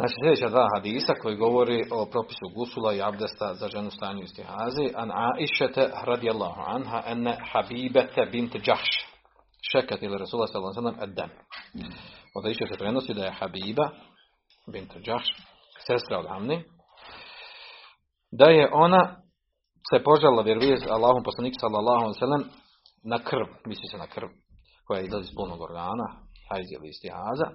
[0.00, 4.86] Znači sljedeća dva hadisa koji govori o propisu gusula i abdesta za ženu stanju istihazi.
[4.94, 8.90] An Aishete radijallahu anha ene Habibete bint Džahš.
[9.72, 11.30] Šekat ili Rasulullah sallallahu sallam eddem.
[12.36, 13.86] Od Aisha se prenosi da je Habiba
[14.72, 15.26] bint Džahš,
[15.86, 16.64] sestra od Hamni,
[18.32, 19.02] da je ona
[19.90, 22.44] se požala vjerovije Allahom poslanik sallallahu sallam
[23.04, 24.28] na krv, misli se na krv,
[24.86, 26.06] koja izlazi iz polnog organa,
[26.48, 27.46] hajz ili istihaza.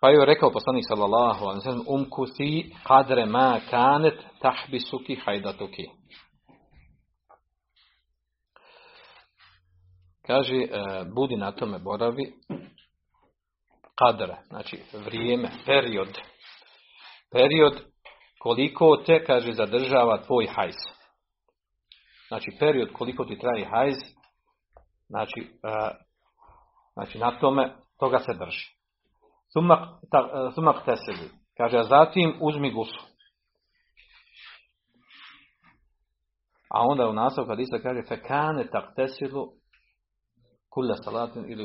[0.00, 5.84] Pa je rekao poslanik sallallahu alaihi sallam, umkusi kadre ma kanet tahbisuki hajdatuki.
[10.26, 10.68] Kaže, e,
[11.14, 12.32] budi na tome boravi,
[13.98, 16.18] kadre, znači vrijeme, period.
[17.32, 17.82] Period
[18.38, 20.74] koliko te, kaže, zadržava tvoj hajz.
[22.28, 23.96] Znači, period koliko ti traji hajz,
[25.08, 25.90] znači, e,
[26.92, 28.75] znači na tome, toga se drži.
[30.54, 31.30] Sumak, te sebi.
[31.56, 33.00] Kaže, a zatim uzmi gusu.
[36.70, 39.52] A onda u nastavku hadisa kaže, fekane tak tesilu
[40.70, 41.62] kulla salatin ili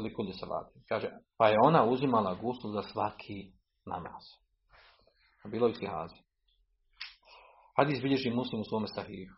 [0.00, 0.82] ili kulli salatin.
[0.88, 3.52] Kaže, pa je ona uzimala gusu za svaki
[3.86, 4.24] namaz.
[5.50, 6.16] Bilo je hazi.
[7.76, 9.32] Hadis bilježi muslim u svome sahiju.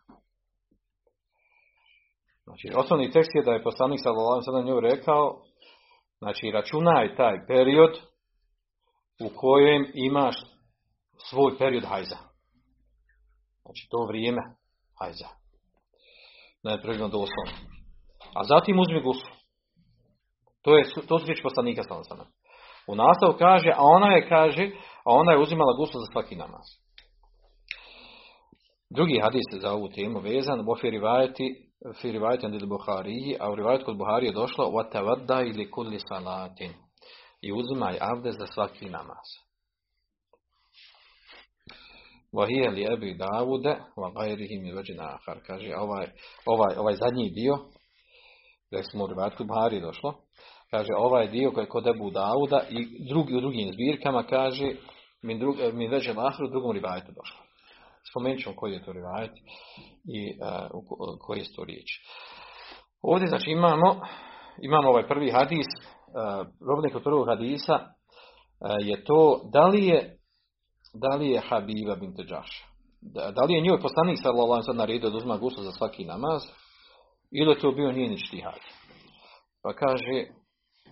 [2.43, 5.41] Znači, osnovni tekst je da je poslanik sallallahu alejhi nju rekao,
[6.23, 7.93] znači računaj taj period
[9.25, 10.35] u kojem imaš
[11.29, 12.17] svoj period hajza.
[13.61, 14.41] Znači to vrijeme
[14.99, 15.27] hajza.
[16.81, 17.55] Prirodno doslovno.
[18.35, 19.29] A zatim uzmi gusu.
[20.61, 22.31] To, je, to su riječi poslanika sallallahu
[22.87, 24.65] U nastavu kaže, a ona je kaže,
[25.05, 26.65] a ona je uzimala gusu za svaki namaz.
[28.89, 33.84] Drugi hadis za ovu temu vezan, bo rivajeti fi rivajetan ili Buhariji, a u rivajet
[33.84, 36.72] kod Buhari je došlo وَتَوَدَّ ili kulli salatin
[37.42, 39.26] i uzimaj avde za svaki namaz.
[42.32, 45.38] Vahije li ebi Davude wa gajrihi mi ahar.
[45.46, 46.06] Kaže ovaj,
[46.46, 47.58] ovaj, ovaj zadnji dio,
[48.70, 50.14] da smo u rivajet kod Buhari došlo,
[50.70, 54.72] kaže ovaj dio koji je kod Ebu Davuda i drugi, u drugim zbirkama kaže
[55.22, 56.12] min, drug, min veđe
[56.44, 57.40] u drugom rivajetu došlo.
[58.10, 59.32] Spomenut ćemo koji je to rivajet
[60.07, 61.89] i uh, koji je to riječ.
[63.01, 64.01] Ovdje znači imamo,
[64.61, 67.79] imamo ovaj prvi hadis, uh, robnik od prvog hadisa
[68.79, 70.17] je to da li je
[70.93, 72.65] da li je Habiba bint Džaša.
[73.01, 76.41] Da, da, li je njoj poslanik sallallahu sad naredio da uzma gusto za svaki namaz
[77.31, 78.59] ili je to bio njeni štihad.
[79.63, 80.25] Pa kaže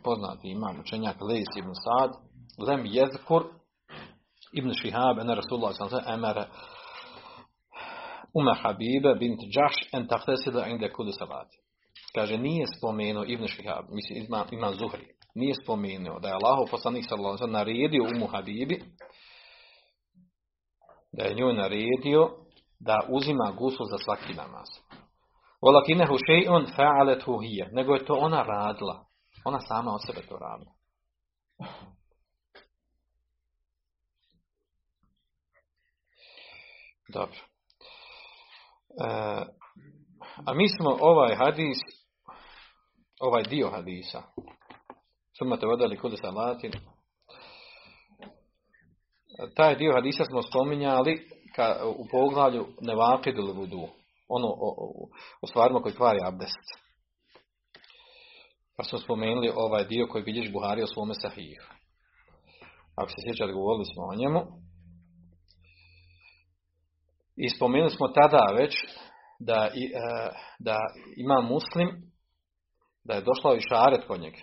[0.04, 2.12] poznati imam učenjak Lejs ibn Sad
[2.68, 3.44] lem jezkur
[4.54, 6.50] ibn Šihab ena Rasulullah sallallahu alaihi
[8.36, 11.58] emere Uma Habiba bint Džaš en tahtesila inde kudi salati.
[12.16, 17.06] Kaže, nije spomenuo Ibn Šihab, mislim, ima, ima Zuhri, nije spomenuo da je Allahov poslanik
[17.10, 18.84] sallallahu naredio Umu Habibi,
[21.12, 22.30] da je njoj naredio
[22.80, 24.68] da uzima gusu za svaki namaz.
[25.62, 27.70] Olakinehu še'un fa'alethu hije.
[27.72, 29.06] Nego je to ona radila.
[29.46, 30.72] Ona sama od sebe to radila.
[37.14, 37.51] Dobro.
[38.92, 39.06] E,
[40.46, 41.78] a mi smo ovaj hadis,
[43.20, 44.22] ovaj dio hadisa,
[45.38, 46.72] sumate vodali kude salatin,
[49.56, 53.88] taj dio hadisa smo spominjali ka, u poglavlju nevakidul vudu,
[54.30, 55.08] ono o, o,
[55.42, 56.82] o stvarima koji kvari abdest.
[58.78, 61.66] Pa smo spomenuli ovaj dio koji bilježi Buhari o svome sahihu.
[62.96, 64.61] Ako se sjećate, govorili smo o njemu.
[67.36, 68.76] I spomenuli smo tada već
[69.40, 70.78] da, e, da
[71.18, 71.90] ima muslim,
[73.04, 74.38] da je došla i šaret kod njega.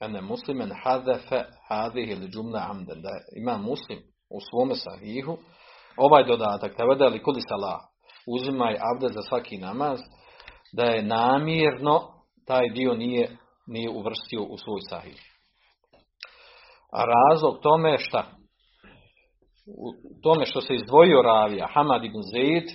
[0.00, 3.02] Ene muslimen hadefe hadih ili džumna amden.
[3.02, 3.98] Da ima muslim
[4.30, 5.38] u svome sahihu
[5.96, 7.80] ovaj dodatak, tevede li kuli salah,
[8.26, 9.98] uzimaj abdest za svaki namaz,
[10.72, 12.00] da je namjerno
[12.46, 13.36] taj dio nije,
[13.66, 15.20] nije uvrstio u svoj sahih.
[16.92, 18.26] A razlog tome šta?
[19.66, 22.70] U tome što se izdvojio ravija Hamad ibn Zaid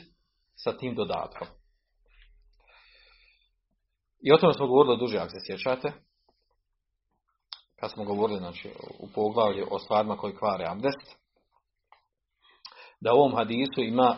[0.56, 1.48] sa tim dodatkom.
[4.22, 5.92] I o tome smo govorili duže, ako se sjećate.
[7.80, 11.22] Kad smo govorili znači, u poglavlju o stvarima koji kvare abdest.
[13.02, 14.18] da u ovom hadisu ima e,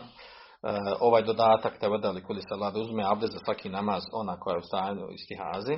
[1.00, 2.42] ovaj dodatak te vodali kuli
[2.74, 5.76] da uzme abdest za svaki namaz ona koja je u stanju istihaze.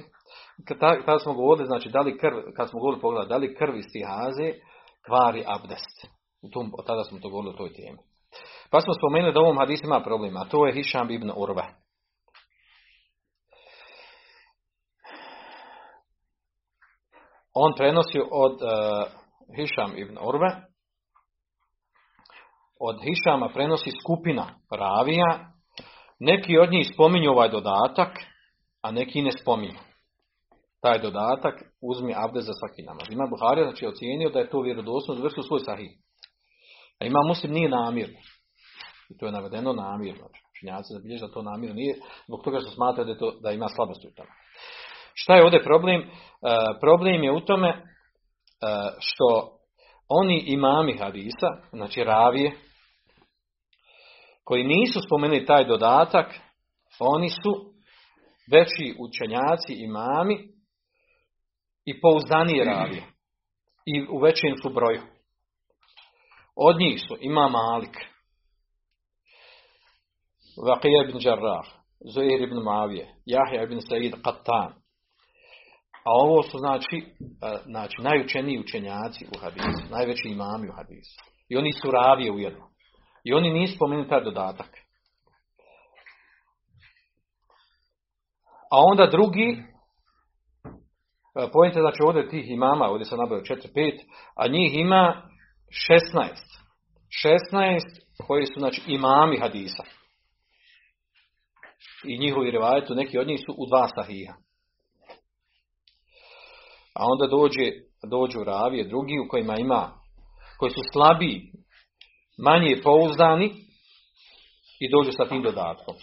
[1.05, 4.53] Kada smo govorili, znači da li krv, kad smo govorili pogled, da li krv istihaze
[5.07, 6.16] kvari abdest.
[6.43, 7.99] U tom, tada smo to govorili o toj temi.
[8.71, 11.63] Pa smo spomenuli da u ovom hadisu ima problema, a to je Hišam ibn Urve.
[17.55, 19.13] On prenosi od uh,
[19.57, 20.49] Hišam ibn Urve,
[22.81, 25.53] od Hišama prenosi skupina ravija,
[26.19, 28.19] neki od njih spominju ovaj dodatak,
[28.83, 29.79] a neki ne spominju.
[30.81, 33.07] Taj dodatak uzmi abde za svaki namaz.
[33.11, 35.91] Ima Buharija znači ocijenio da je to vjerodostojno završio svoj sahih.
[37.01, 38.19] A ima muslim nije namirno.
[39.11, 40.29] I to je navedeno namirno.
[40.61, 41.95] Činjaci zabilježi da to namirno nije,
[42.27, 44.31] zbog toga što smatra da, to, da ima slabost u tome.
[45.15, 46.01] Šta je ovdje problem?
[46.01, 46.09] E,
[46.81, 47.77] problem je u tome e,
[48.99, 49.59] što
[50.09, 52.53] oni imami hadisa, znači ravije,
[54.45, 56.35] koji nisu spomenuli taj dodatak,
[56.99, 57.75] oni su
[58.53, 60.49] veći učenjaci imami
[61.85, 63.03] i pouzdanije ravije.
[63.87, 65.01] I u većem su broju.
[66.57, 67.97] Od njih su ima Malik,
[70.67, 71.67] Vaqija ibn Jarrah,
[72.15, 74.73] Zuhair ibn Mavije, Jahja ibn Sa'id Qattan,
[76.05, 77.05] a ovo su znači,
[77.65, 81.17] znači najučeniji učenjaci u hadisu, najveći imami u hadisu.
[81.49, 82.69] I oni su ravije ujedno.
[83.25, 84.71] I oni nisu spomenuli taj dodatak.
[88.71, 89.63] A onda drugi,
[91.53, 94.01] pojente znači ovdje tih imama, ovdje sam nabrao 4-5,
[94.37, 95.31] a njih ima
[95.71, 96.57] 16.
[97.25, 97.81] 16
[98.27, 99.85] koji su znači imami hadisa.
[102.05, 104.35] I njihovi rivajetu, neki od njih su u dva sahija.
[106.95, 107.73] A onda dođe,
[108.11, 109.93] dođu ravije drugi u kojima ima,
[110.59, 111.53] koji su slabiji,
[112.39, 113.47] manje pouzdani
[114.81, 115.95] i dođu sa tim dodatkom.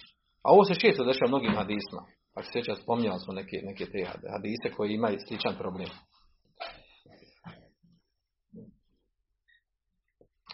[0.44, 2.02] A ovo se često dešava mnogim hadisma.
[2.34, 4.00] Ako se sjeća, spominjali smo neke, neke te
[4.36, 5.90] hadise koji imaju sličan problem.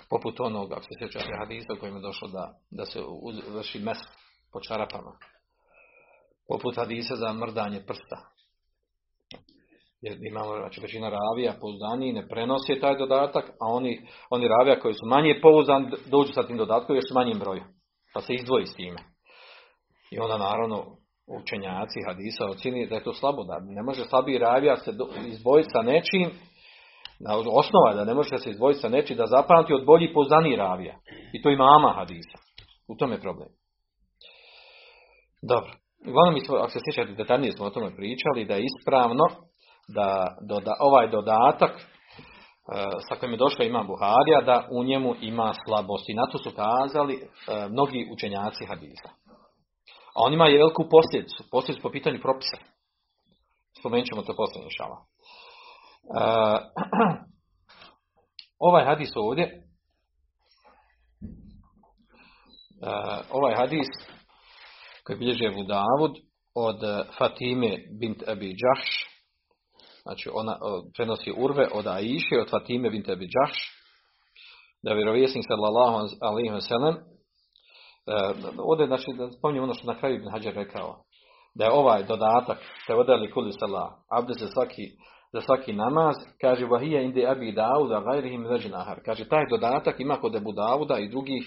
[0.09, 2.99] Poput onog, ako se sjećate hadisa kojim je došlo da, da se
[3.55, 3.97] vrši mes
[4.53, 5.11] po čarapama.
[6.47, 8.17] Poput hadisa za mrdanje prsta.
[10.01, 14.93] Jer imamo znači, većina ravija pouzdani ne prenose taj dodatak, a oni, oni ravija koji
[14.93, 17.63] su manje pouzdani dođu sa tim dodatkom još manjim broju.
[18.13, 18.97] Pa se izdvoji s time.
[20.11, 20.85] I onda naravno
[21.41, 24.91] učenjaci hadisa ocjeni da je to slabo, da ne može slabiji ravija se
[25.27, 26.39] izdvojiti sa nečim,
[27.51, 30.95] osnova je da ne može se izdvojiti sa nečim da zapamti od bolji pouzdani ravija.
[31.34, 32.38] I to ima ama hadisa.
[32.88, 33.49] U tome je problem.
[35.41, 35.71] Dobro.
[36.08, 39.25] Uglavnom, ako se sjećate detaljnije smo o tome pričali, da je ispravno
[39.88, 41.84] da, da ovaj dodatak e,
[43.10, 46.13] sa kojim je došao Imam Buharija, da u njemu ima slabosti.
[46.13, 47.23] Na to su kazali e,
[47.69, 49.10] mnogi učenjaci hadisa.
[50.15, 52.58] A on ima i veliku posljedicu, posljedicu po pitanju propisa.
[53.79, 54.97] Spomenut ćemo to poslije šala.
[56.03, 56.23] E,
[58.67, 59.63] ovaj hadis ovdje,
[63.31, 63.88] ovaj hadis
[65.03, 66.12] koji bilježi Ebu Davud
[66.55, 66.79] od
[67.17, 68.89] Fatime bint Abi Đahš,
[70.01, 70.57] znači ona
[70.95, 73.57] prenosi urve od Aiše, od Fatime bint Abi Đahš,
[74.83, 76.99] da vjerovjesnik sallallahu alaihi wa sallam, e,
[78.57, 81.03] ovdje znači da spominjem ono što na kraju Ibn Hajar rekao,
[81.55, 82.57] da je ovaj dodatak,
[82.88, 84.83] te odali kuli salah, abde za svaki,
[85.33, 88.99] za svaki namaz, kaže vahija inde abi dauda gajrihim ahar.
[89.05, 91.43] Kaže taj dodatak ima kod Abu Dauda i drugih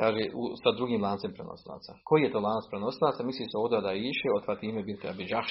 [0.00, 1.92] kaže u, sa drugim lancem prenoslaca.
[2.04, 3.24] Koji je to lanac prenoslaca?
[3.24, 5.50] Misli se ovdje da iše od Fatime bint Abi Đahš,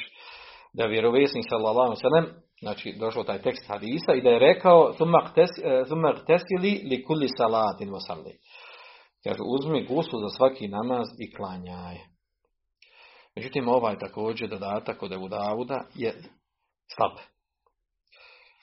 [0.73, 2.25] da je vjerovjesnik sallallahu sallam,
[2.61, 4.93] znači došao taj tekst hadisa i da je rekao
[5.87, 8.33] thumma tesili li kulli salatin wasalli.
[9.23, 11.97] Kaže uzmi gusu za svaki namaz i klanjaj.
[13.35, 16.13] Međutim ovaj također dodatak od Ebu Davuda je
[16.95, 17.11] slab.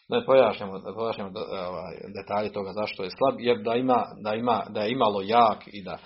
[0.08, 1.30] Ne pojašnjamo, da pojašnjamo
[1.68, 5.60] ovaj, detalje toga zašto je slab, jer da ima, da ima, da je imalo jak
[5.66, 5.98] i da,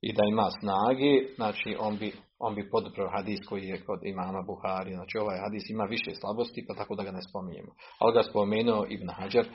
[0.00, 2.12] i da ima snage, znači on bi
[2.46, 4.92] on bi podupro hadis koji je kod imama Buhari.
[4.98, 7.72] Znači ovaj hadis ima više slabosti, pa tako da ga ne spominjemo.
[8.00, 9.46] Ali ga spomenuo Ibn Hajar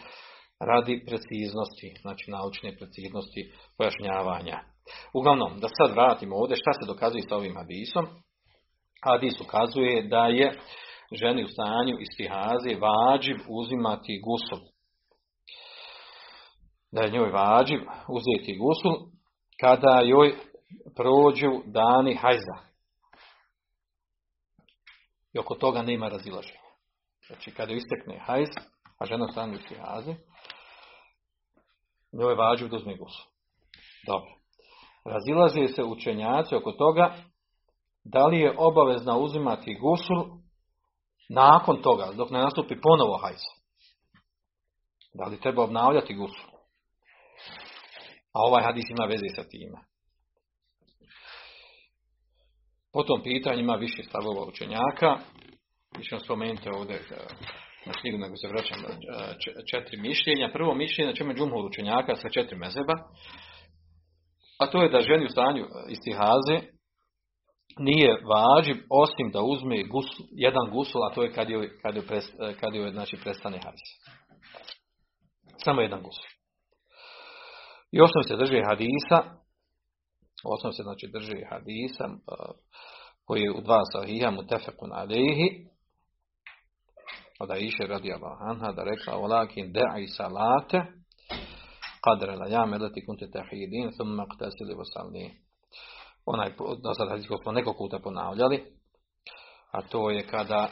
[0.69, 3.41] radi preciznosti, znači naučne preciznosti
[3.77, 4.57] pojašnjavanja.
[5.17, 8.05] Uglavnom, da sad vratimo ovdje šta se dokazuje sa ovim hadisom.
[9.05, 10.47] Hadis ukazuje da je
[11.11, 14.65] ženi u stanju istihaze vađiv uzimati gusul.
[16.91, 19.09] Da je njoj vađiv uzeti gusul
[19.61, 20.35] kada joj
[20.95, 22.57] prođu dani hajza.
[25.33, 26.59] I oko toga nema razilaženja.
[27.27, 28.49] Znači, kada istekne hajz,
[28.97, 30.15] a žena u sihazi,
[32.13, 33.29] njoj je vađu da uzme gusu.
[34.07, 34.29] Dobro.
[35.05, 37.15] Razilaze se učenjaci oko toga
[38.03, 40.38] da li je obavezna uzimati gusul
[41.29, 43.43] nakon toga, dok ne nastupi ponovo hajz.
[45.13, 46.49] Da li treba obnavljati gusul?
[48.33, 49.79] A ovaj hadis ima veze sa time.
[52.93, 55.17] Po tom pitanju ima više stavova učenjaka.
[55.97, 57.01] Mi ćemo spomenuti ovdje e,
[57.85, 59.35] na knjigu, nego se vraćam na e,
[59.71, 60.49] četiri mišljenja.
[60.53, 62.93] Prvo mišljenje na čemu džumhur učenjaka sa četiri mezeba.
[64.59, 66.78] A to je da ženi u stanju istihaze
[67.79, 72.03] nije važiv osim da uzme gusul, jedan gusul, a to je kad joj, kad joj,
[72.59, 73.81] kad joj znači, prestane hajz.
[75.63, 76.25] Samo jedan gusul.
[77.91, 79.23] I osnovi se drži hadisa,
[80.43, 82.05] osnovi se znači drži hadisa,
[83.25, 85.69] koji je u dva sahija mutefekun alehi,
[87.39, 88.11] od Aisha radi
[88.49, 90.79] anha da rekla walakin da'i salate
[92.05, 94.73] qadra la jame leti kunte tahidin thumma qtasili
[96.33, 96.49] onaj
[96.83, 98.63] do sada smo nekoliko puta ponavljali
[99.71, 100.69] a to je kada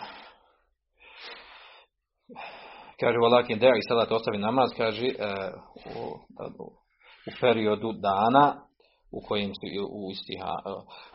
[3.00, 5.16] kaže walakin da'i salat ostavi namaz kaže uh,
[5.96, 6.04] u,
[7.28, 8.68] u periodu dana
[9.12, 10.54] u kojem si u, istiha,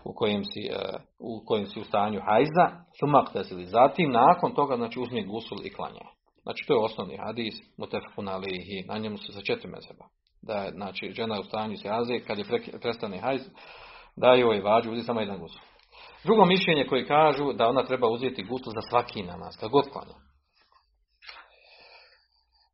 [0.04, 0.70] u kojem si
[1.18, 2.66] u kojem si u stanju hajza,
[3.00, 3.66] sumak tesili.
[3.66, 6.06] Zatim nakon toga znači uzmi gusul i klanja.
[6.42, 10.04] Znači to je osnovni hadis, mutefakun alihi, na njemu se sa četiri mezeba.
[10.42, 12.44] Da je znači žena u stanju se haze, kad je
[12.80, 13.42] prestane hajz,
[14.16, 15.60] da je ovaj vađu, uzeti samo jedan gusul.
[16.24, 20.14] Drugo mišljenje koje kažu da ona treba uzeti gusul za svaki namaz, kad god klanja.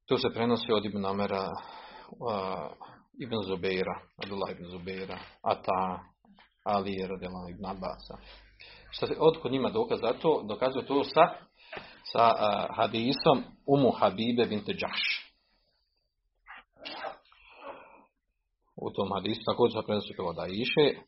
[0.06, 1.50] To se prenosi od Ibn Amera,
[3.20, 5.98] Ibn Zubeira, Abdullah ibn Zubeira, Ata,
[6.64, 8.16] Ali radijallahu ibn Abasa.
[8.90, 11.24] Što se kod njima dokaz za to, dokazuje to sa,
[12.12, 15.32] sa uh, hadisom Umu Habibe bint Džaš.
[18.76, 21.00] U tom hadisu također se prenosi to da iše,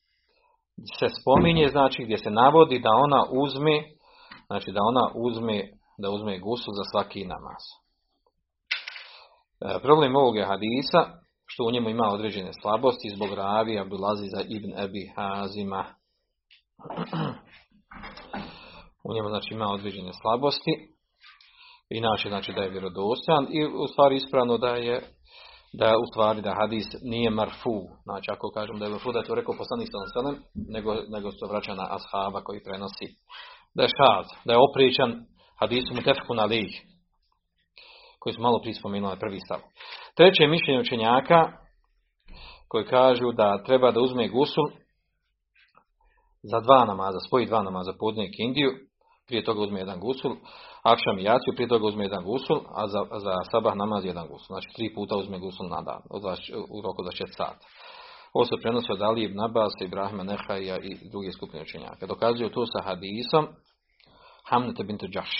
[0.98, 3.82] se spominje, znači gdje se navodi da ona uzme,
[4.46, 5.62] znači da ona uzme,
[5.98, 7.62] da uzme gusu za svaki namaz.
[9.60, 11.00] E, problem ovog hadisa
[11.46, 15.84] što u njemu ima određene slabosti zbog ravi Abdulaziza ibn Ebi Hazima.
[19.08, 20.72] u njemu znači ima određene slabosti.
[21.90, 25.02] Inače znači da je vjerodostojan i u stvari ispravno da je
[25.72, 27.76] da u stvari da hadis nije marfu.
[28.02, 31.46] Znači ako kažem da je marfu da je to rekao poslanik sallallahu nego nego se
[31.50, 33.06] vraća na ashaba koji prenosi
[33.74, 35.10] da je šad, da je opričan
[35.60, 36.72] hadisu mutefku na lih
[38.18, 38.74] koji smo malo prije
[39.20, 39.60] prvi stav.
[40.16, 41.52] Treće mišljenje učenjaka
[42.68, 44.64] koji kažu da treba da uzme gusul
[46.42, 48.89] za dva namaza, spoji dva namaza podne i
[49.30, 50.32] prije toga uzme jedan gusul,
[50.82, 54.46] akšam i jaciju, prije toga uzme jedan gusul, a za, za sabah namaz jedan gusul.
[54.46, 56.02] Znači tri puta uzme gusul na dan,
[56.74, 57.66] u roku 24 sata.
[58.32, 62.06] Ovo se prenosi od Ali ibn Abbas, Ibrahima Nehaja i druge skupine učenjaka.
[62.06, 63.46] Dokazuju to sa hadisom
[64.48, 65.30] Hamnete bintu Džaš,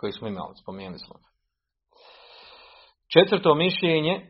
[0.00, 1.14] koji smo imali, spomenuli smo.
[3.12, 4.26] Četvrto mišljenje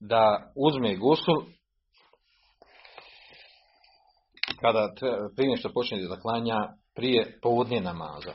[0.00, 1.42] da uzme gusul
[4.60, 4.92] kada
[5.36, 6.56] prije što počne da klanja
[6.94, 8.34] prije povodnje namaza.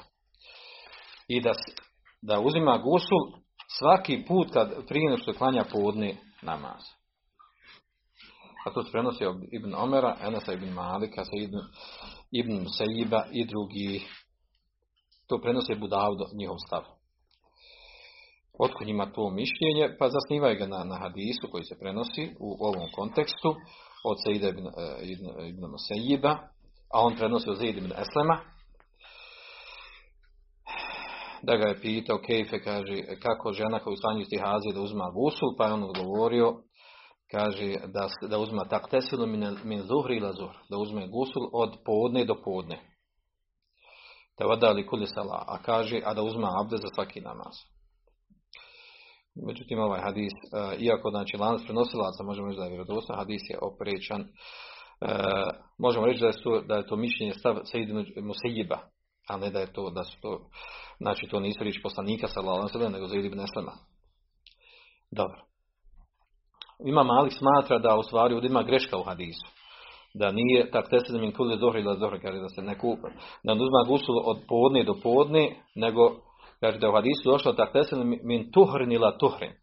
[1.27, 1.51] I da,
[2.21, 3.23] da uzima gusul
[3.79, 6.81] svaki put kad prije što klanja povodne namaz.
[8.65, 11.57] A to se prenosi Ibn Omera, Enesa Ibn Malika, Ibn,
[12.31, 14.01] Ibn Sejiba i drugi.
[15.27, 16.83] To prenosi Budavdo, njihov stav.
[18.59, 19.95] Otkud njima to mišljenje?
[19.99, 23.55] Pa zasnivaju ga na, na hadisu koji se prenosi u ovom kontekstu
[24.09, 25.63] od Sejida ibn, e, ibn, ibn
[26.93, 28.39] a on prenosi od Zaid ibn Eslema,
[31.43, 35.55] da ga je pitao Kejfe, kaže, kako žena koja u stanju istihazi da uzma gusul,
[35.57, 36.53] pa je on odgovorio,
[37.31, 41.77] kaže, da, da uzma tak tesilu min, min zuhri ila zuhr, da uzme gusul od
[41.85, 42.79] podne do podne.
[44.37, 47.55] Te vadali kuli sala, a kaže, a da uzma abde za svaki namaz.
[49.47, 54.21] Međutim, ovaj hadis, e, iako znači lanac prenosilaca, možemo reći da je hadis je oprečan.
[54.21, 54.27] E,
[55.77, 57.89] možemo reći da je to, da je to mišljenje stav Sejid
[58.23, 58.79] Musejiba,
[59.29, 60.49] a ne da je to, da su to,
[60.97, 63.71] znači to nisu riječi poslanika sallallahu alejhi nego Zaid ibn Eslema.
[65.11, 65.37] Dobro.
[66.85, 69.47] Ima Malik smatra da u stvari ovdje ima greška u hadisu.
[70.13, 73.07] Da nije tak tesed min kulli zohri ila zohri, da se ne kupa.
[73.43, 76.01] Da ne uzma gusul od podne do podne, nego
[76.59, 79.53] Kaže da je u hadisu došlo tak tesen min tuhrin ila tuhrin.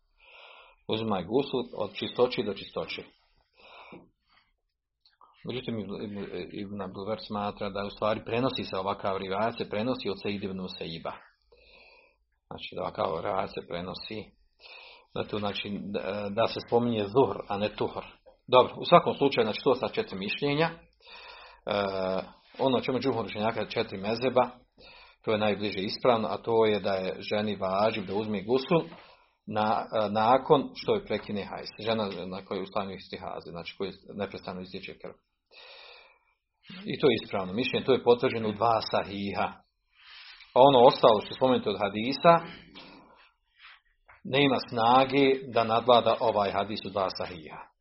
[0.88, 3.05] Uzmaj gusul od čistoći do čistoći.
[5.45, 5.78] Međutim,
[6.53, 10.68] Ibn Abdulver smatra da u stvari prenosi se ovakav rivajac, se prenosi od Sejid ibn
[10.78, 11.12] Sejba.
[12.47, 14.24] Znači da ovakav rivajac se prenosi
[15.30, 15.80] to, znači,
[16.30, 18.05] da se spominje zuhr, a ne tuhr.
[18.47, 20.68] Dobro, u svakom slučaju, znači to sa četiri mišljenja.
[20.68, 20.78] E,
[22.59, 24.51] ono čemu džumhur učenjaka četiri mezeba,
[25.24, 28.82] to je najbliže ispravno, a to je da je ženi vađib da uzme gusul
[29.46, 31.68] na, e, nakon što je prekine hajs.
[31.78, 35.12] Žena na kojoj ustanju istihaze, znači koji neprestano istječe krv.
[36.84, 39.52] I to je ispravno mišljenje, to je potvrđeno u dva sahiha.
[40.54, 42.46] A ono ostalo što spomenuto od hadisa,
[44.24, 47.71] nema snage da nadvlada ovaj hadis u dva sahiha.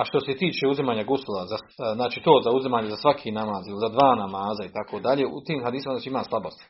[0.00, 1.56] A što se tiče uzimanja gusula, za,
[1.94, 5.40] znači to za uzimanje za svaki namaz ili za dva namaza i tako dalje, u
[5.46, 6.64] tim hadisima znači ima slabosti.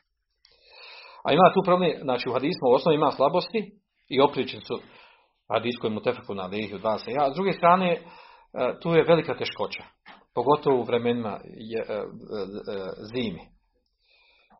[1.25, 3.71] A ima tu problem, znači u hadismu u osnovi ima slabosti
[4.09, 4.79] i opričen su
[5.53, 7.25] hadijskoj mutefeku na lehi u dva sahiha.
[7.25, 7.99] A s druge strane, e,
[8.81, 9.83] tu je velika teškoća.
[10.35, 12.03] Pogotovo u vremenima e, e,
[13.13, 13.41] zimi.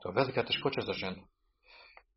[0.02, 1.22] To je velika teškoća za ženu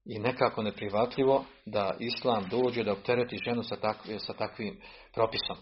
[0.05, 3.77] i nekako neprihvatljivo da islam dođe da optereti ženu sa,
[4.19, 4.81] sa takvim
[5.15, 5.57] propisom.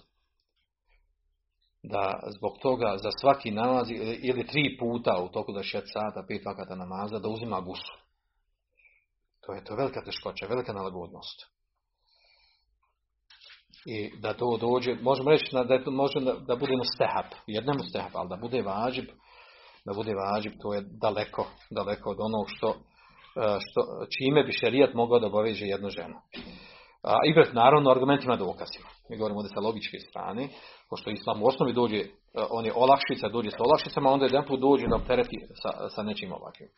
[1.90, 3.86] Da zbog toga za svaki namaz
[4.22, 7.92] ili tri puta u toku da šet sata, pet vakata namaza, da uzima gusu.
[9.46, 11.38] To je to velika teškoća, velika nalagodnost.
[13.86, 18.28] I da to dođe, možemo reći da, to može da bude stehap, jednemu stehap, ali
[18.28, 19.04] da bude vađib,
[19.84, 22.74] da bude vađib, to je daleko, daleko od onog što
[23.36, 23.80] E, što,
[24.18, 26.14] čime bi šerijat mogao da obaveže jednu ženu.
[27.06, 28.88] A, I pred naravno argumentima dokazima.
[29.08, 30.48] Mi govorimo ovdje sa logičke strane,
[30.90, 32.06] pošto islam u osnovi dođe, e,
[32.50, 36.32] on je olakšica, dođe sa olakšicama, onda jedan put dođe da optereti sa, sa nečim
[36.32, 36.68] ovakvim.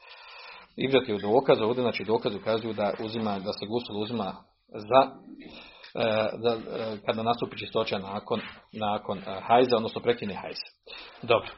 [0.77, 4.35] Ibrat je u dokazu, ovdje znači dokaz ukazuju da uzima, da se gusul uzima
[4.69, 5.01] za
[5.95, 6.57] e, da,
[7.07, 8.41] kada nastupi čistoća nakon,
[8.73, 10.67] nakon hajza, odnosno prekine hajza.
[11.23, 11.51] Dobro.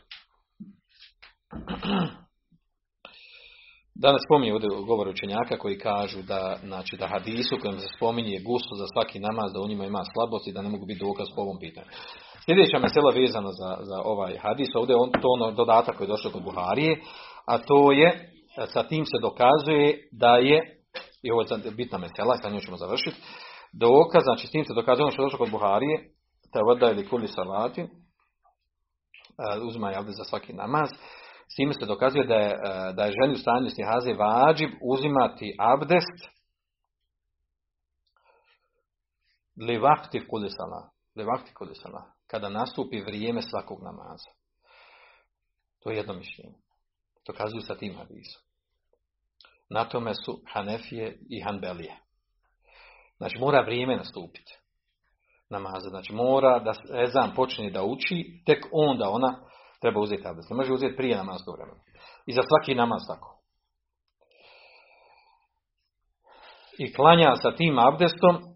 [3.94, 8.74] Danas spominje ovdje govor učenjaka koji kažu da, znači, da hadisu kojem se spominje gusto
[8.74, 11.40] za svaki namaz, da u njima ima slabost i da ne mogu biti dokaz po
[11.42, 11.86] ovom pitanju.
[12.44, 16.30] Sljedeća mesela vezana za, za ovaj hadis, ovdje on, to ono dodatak koji je došao
[16.32, 17.00] kod Buharije,
[17.46, 18.32] a to je,
[18.66, 20.58] sa tim se dokazuje da je,
[21.22, 23.16] i ovo je bitna mesela, sa njom ćemo završiti,
[23.72, 25.96] dokaz, znači s tim se dokazuje ono što je došlo kod Buharije,
[26.52, 27.86] ta voda ili kuli salati,
[29.68, 30.88] uzma javde za svaki namaz,
[31.52, 35.56] s time se dokazuje da je, e, da je ženi u stanju stihaze vađib uzimati
[35.58, 36.40] abdest
[39.56, 39.78] li
[41.24, 42.12] vakti kudisala.
[42.26, 44.30] Kada nastupi vrijeme svakog namaza.
[45.82, 46.56] To je jedno mišljenje.
[47.26, 48.42] Dokazuju sa tim hadisom.
[49.70, 51.96] Na tome su Hanefije i Hanbelije.
[53.16, 54.58] Znači mora vrijeme nastupiti
[55.50, 55.88] namaza.
[55.88, 56.72] Znači mora da
[57.02, 59.49] Ezan počne da uči, tek onda ona
[59.80, 60.50] treba uzeti abdest.
[60.50, 61.80] Ne može uzeti prije namazskog vremena.
[62.26, 63.36] I za svaki namaz tako.
[66.78, 68.50] I klanja sa tim abdestom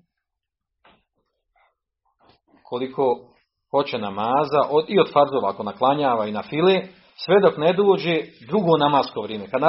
[2.63, 3.35] koliko
[3.71, 6.83] hoće namaza od, i od farzova ako naklanjava i na file,
[7.17, 9.51] sve dok ne dođe drugo namasko vrijeme.
[9.51, 9.63] Kad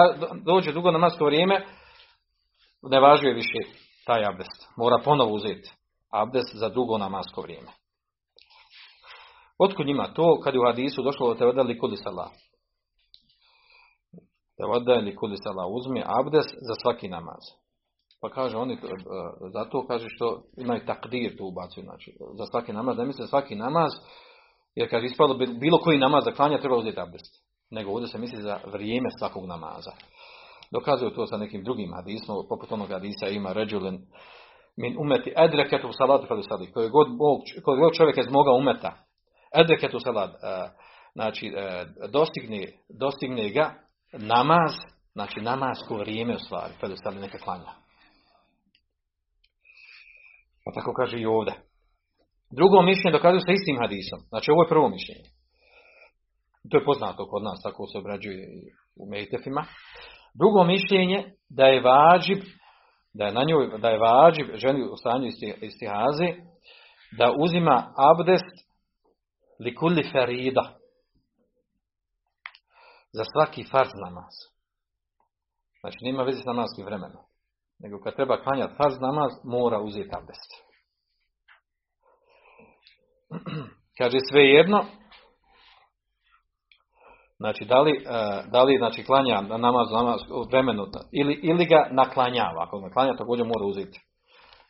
[0.46, 1.66] dođe drugo namasko vrijeme,
[2.82, 3.60] ne važuje više
[4.06, 4.68] taj abdest.
[4.78, 5.72] Mora ponovo uzeti
[6.12, 7.72] abdest za drugo namasko vrijeme.
[9.58, 12.30] Otkud njima to kad je u hadisu došlo te vada likuli sala?
[14.58, 17.42] Te vada likuli sala uzme abdes za svaki namaz.
[18.22, 18.78] Pa kaže oni, e,
[19.54, 23.92] zato kaže što imaju takdir tu ubacuju, znači za svaki namaz, ne misle svaki namaz,
[24.76, 27.46] jer kad ispalo bilo koji namaz za klanja treba uzeti abdest.
[27.72, 29.92] Nego ovdje se misli za vrijeme svakog namaza.
[30.72, 33.98] Dokazuju to sa nekim drugim hadismom, poput onog hadisa ima ređulen
[34.78, 36.72] min umeti edreketu salatu sadi.
[36.72, 37.08] Koji god,
[37.80, 39.06] god čovjek iz moga umeta
[39.62, 40.38] Edreketu salat, e,
[41.14, 41.52] znači
[42.12, 42.68] dostigne,
[43.00, 43.74] dostigne ga
[44.12, 44.72] namaz,
[45.14, 47.72] znači namasko vrijeme u stvari, kada stali neka klanja.
[50.66, 51.54] Pa tako kaže i ovdje.
[52.52, 54.20] Drugo mišljenje dokazuje sa istim hadisom.
[54.30, 55.30] Znači ovo je prvo mišljenje.
[56.70, 58.48] To je poznato kod nas, tako se obrađuje
[58.96, 59.66] u Mejtefima.
[60.40, 62.42] Drugo mišljenje da je vađib,
[63.14, 65.28] da je na njoj, da je vađib ženi u stanju
[65.62, 66.30] istihaze,
[67.18, 68.65] da uzima abdest
[69.60, 70.80] Likulli ferida.
[73.12, 74.34] Za svaki farz namaz.
[75.80, 77.24] Znači nema veze s namaskim vremenom.
[77.80, 80.52] Nego kad treba klanjati farz namaz, mora uzeti abdest.
[83.98, 84.86] Kaže svejedno,
[87.38, 92.64] znači da li, e, da li znači klanja namaz, namaz vremenu ili, ili ga naklanjava.
[92.64, 94.00] Ako ga naklanja, također mora uzeti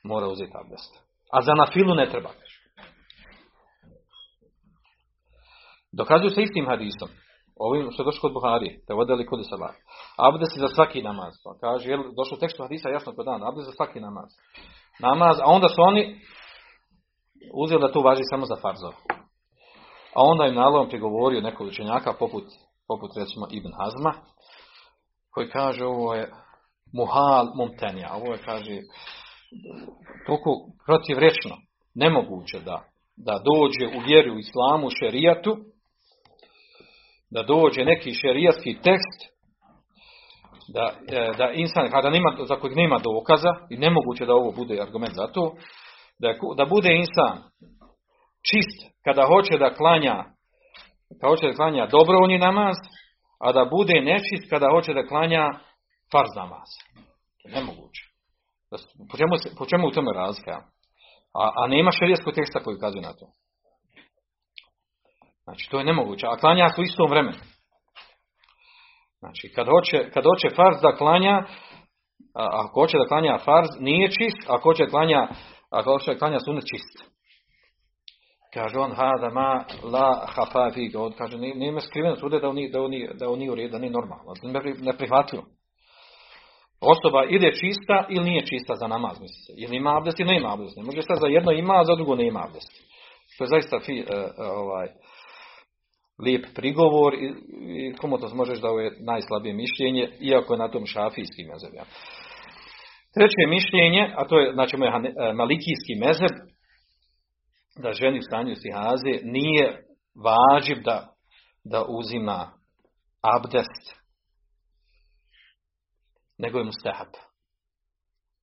[0.05, 0.91] mora uzeti abdest.
[1.31, 2.29] A za na filu ne treba.
[5.97, 7.09] Dokazuju se istim hadisom.
[7.55, 9.39] Ovim što je došlo kod Buhari, te vodili kod.
[10.17, 11.33] Abdest je za svaki namaz.
[11.45, 14.29] On kaže, jel, došlo tekst hadisa jasno kod dan, abdest za svaki namaz.
[14.99, 16.19] Namaz, a onda su oni
[17.53, 18.93] uzeli da to važi samo za farzov.
[20.15, 22.43] A onda im nalogom prigovorio neko učenjaka poput,
[22.87, 24.13] poput recimo Ibn Hazma,
[25.33, 26.31] koji kaže ovo je
[26.93, 28.09] muhal mumtenja.
[28.13, 28.81] Ovo je, kaže,
[30.25, 30.51] toliko
[30.85, 31.55] protivrečno,
[31.95, 32.83] nemoguće da,
[33.17, 35.57] da dođe u vjeru islamu, šerijatu,
[37.35, 39.19] da dođe neki šerijatski tekst,
[40.75, 40.85] da,
[41.17, 45.13] e, da insan, kada nema, za kojeg nema dokaza, i nemoguće da ovo bude argument
[45.15, 45.53] za to,
[46.19, 47.35] da, da bude insan
[48.49, 50.35] čist kada hoće da klanja
[51.21, 52.75] kada hoće da klanja dobrovoljni namaz,
[53.39, 55.45] a da bude nečist kada hoće da klanja
[56.11, 56.69] farz namaz.
[57.55, 58.03] Nemoguće.
[59.11, 60.55] Po čemu, po čemu u tome razlika?
[61.41, 63.25] A, a nema šerijskog teksta koji ukazuje na to.
[65.45, 66.27] Znači, to je nemoguće.
[66.27, 67.37] A klanja se u istom vremenu.
[69.19, 71.35] Znači, kad hoće, kad hoće farz da klanja,
[72.33, 75.27] a, ako hoće da klanja farz, nije čist, ako hoće klanja,
[75.69, 77.15] ako hoće klanja sunet čist.
[78.53, 82.91] Kaže on, hada ma la hafa On kaže, nije skriveno sude da on, da on,
[83.19, 84.33] da on nije u redu, da nije normalno.
[84.81, 85.43] Neprihvatljivo.
[86.81, 89.53] Osoba ide čista ili nije čista za namaz, misli se.
[89.57, 90.77] Ili ima abdest ili nema abdest.
[90.77, 92.71] Ne može stati za jedno ima, a za drugo nema abdest.
[93.37, 94.07] To je zaista fi, uh,
[94.63, 94.87] ovaj,
[96.19, 97.33] lijep prigovor i,
[97.77, 101.73] i komu to možeš da je najslabije mišljenje, iako je na tom šafijski mezeb.
[101.73, 101.85] Ja.
[103.13, 106.31] Treće mišljenje, a to je znači moj e, malikijski mezeb,
[107.83, 109.83] da ženi u stanju sihaze nije
[110.23, 111.13] važiv da,
[111.63, 112.51] da uzima
[113.21, 114.05] abdest
[116.37, 117.07] nego je mu stehab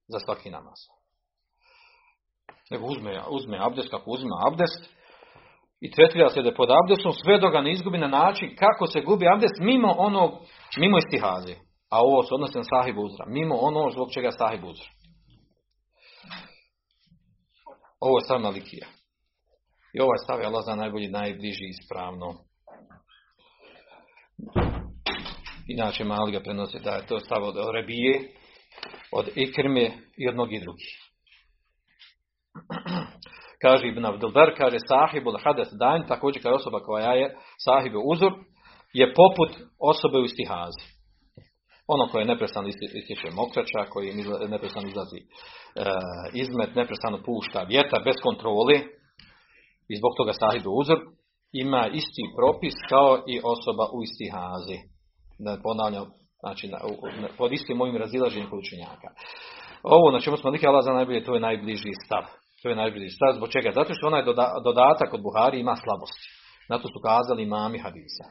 [0.08, 0.78] za svaki namaz.
[2.70, 4.94] Nego uzme, uzme abdest kako uzima abdest
[5.84, 8.86] i tretira se da je pod abdestom sve dok ga ne izgubi na način kako
[8.86, 10.30] se gubi abdest mimo onog,
[10.76, 11.54] mimo istihazi.
[11.90, 13.24] A ovo se odnosi na sahib uzra.
[13.28, 14.86] Mimo ono zbog čega sahib uzra.
[18.00, 18.86] Ovo je stav Malikija.
[19.94, 22.34] I ovaj stav je Allah za najbolji, najbliži ispravno.
[25.68, 28.32] Inače mali ga prenosi da je to stav od Rebije,
[29.12, 30.94] od Ikrme i od mnogih drugih.
[33.62, 38.32] kaže Ibn Abdulbar, kaže sahibul hades dan, također kao osoba koja je sahibu uzor,
[38.92, 39.50] je poput
[39.92, 40.84] osobe u istihazi.
[41.86, 44.14] Ono koje neprestano ističe mokrača, koji
[44.48, 45.24] neprestano izlazi e,
[46.32, 48.76] izmet, neprestano pušta vjetar bez kontrole
[49.92, 50.98] i zbog toga sahibu uzor,
[51.52, 54.78] ima isti propis kao i osoba u istihazi
[55.44, 56.06] da ponavljam,
[56.42, 56.78] znači na,
[57.38, 59.08] pod istim mojim razilaženjem kod učenjaka.
[59.82, 62.41] Ovo na čemu smo nikad Allah za najbolje, to je najbliži stav.
[62.62, 63.32] To je najbliži stav.
[63.36, 63.70] Zbog čega?
[63.74, 64.24] Zato što onaj
[64.64, 66.22] dodatak od Buhari ima slabosti.
[66.68, 68.24] Na to su kazali mami hadisa.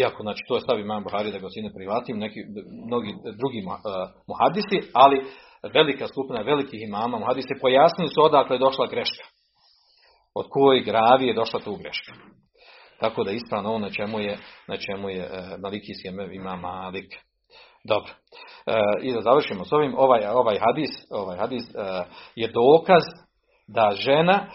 [0.00, 2.40] Iako, znači, to je stav imam Buhari da ga sine privatim, neki,
[2.86, 3.72] mnogi drugi uh,
[4.30, 5.26] muhadisi, ali
[5.74, 9.24] velika skupina velikih imama muhadisi pojasnili su odakle je došla greška.
[10.34, 12.12] Od kojeg gravi je došla tu greška.
[13.00, 14.38] Tako da ispravno ono na čemu je,
[14.68, 15.30] na čemu je e,
[15.62, 17.10] Malikijski ima Malik.
[17.88, 18.12] Dobro.
[18.66, 18.72] E,
[19.02, 23.02] I da završimo s ovim, ovaj, ovaj hadis, ovaj hadis e, je dokaz
[23.68, 24.46] da žena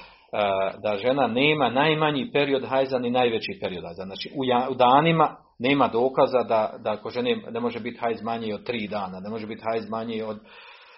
[0.83, 4.03] da žena nema najmanji period hajza ni najveći period hajza.
[4.05, 4.29] Znači
[4.69, 8.87] u, danima nema dokaza da, da ako žene ne može biti hajz manji od tri
[8.87, 10.39] dana, ne može biti hajz manji od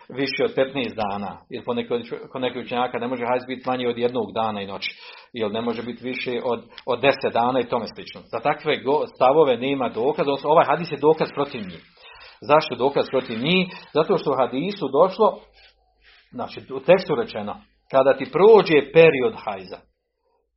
[0.09, 1.73] više od 15 dana, ili po
[2.31, 4.89] kod nekih učenjaka ne može hajz biti manji od jednog dana i noći,
[5.33, 8.21] ili ne može biti više od, od 10 dana i tome slično.
[8.21, 8.73] Za takve
[9.15, 11.92] stavove nema dokaza, ovaj hadis je dokaz protiv njih.
[12.49, 13.65] Zašto dokaz protiv njih?
[13.93, 15.39] Zato što u hadisu došlo,
[16.31, 17.53] znači u tekstu rečeno,
[17.91, 19.79] kada ti prođe period hajza,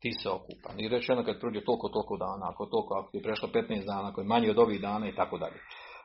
[0.00, 0.70] ti se okupa.
[0.78, 4.08] I rečeno kad prođe toliko, toliko dana, ako toliko, ako ti je prešlo 15 dana,
[4.08, 5.58] ako je manji od ovih dana i tako dalje.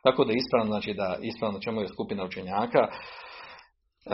[0.04, 2.84] Tako da ispravno, znači da ispravno čemu je skupina učenjaka,
[4.06, 4.14] E,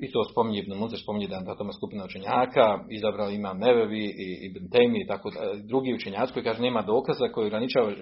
[0.00, 4.26] I to spominje Ibn Muzir, spominje da je tome skupina učenjaka, izabrao ima Nevevi i
[4.46, 5.30] Ibn Temi i tako
[5.68, 7.96] drugi učenjaci koji kaže nema dokaza koji ograničava e,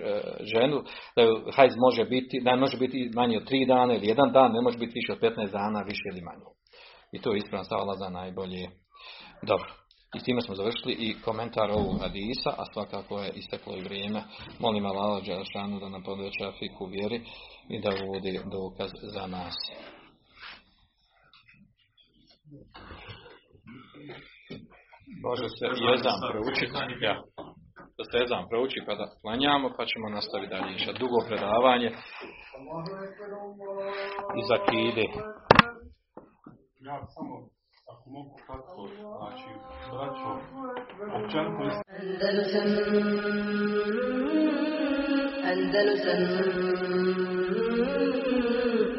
[0.54, 0.82] ženu
[1.16, 1.22] da
[1.56, 4.78] hajz može biti, da može biti manje od tri dana ili jedan dan, ne može
[4.78, 6.48] biti više od 15 dana, više ili manje.
[7.12, 8.68] I to je ispravno stavila za najbolje.
[9.42, 9.68] Dobro.
[10.14, 14.22] I s time smo završili i komentar ovog hadisa, a svakako je isteklo i vrijeme.
[14.58, 14.84] Molim
[15.26, 17.20] Đelšanu da nam poveća fiku vjeri
[17.68, 19.54] i da uvodi dokaz za nas.
[25.26, 27.04] Može se jezam proučiti.
[27.08, 27.14] Ja.
[27.96, 30.74] Da se jezam prouči pa da klanjamo, pa ćemo nastaviti dalje.
[30.74, 31.88] Iša dugo predavanje
[34.38, 35.04] i zakide.
[36.88, 37.34] Ja samo,
[37.92, 38.80] ako mogu kratko,
[39.18, 39.48] znači,
[39.92, 40.30] braćo,
[41.16, 41.64] općenito
[42.00, 42.68] Andalusam
[45.50, 46.20] Andalusam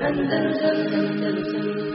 [0.07, 1.94] Andalusam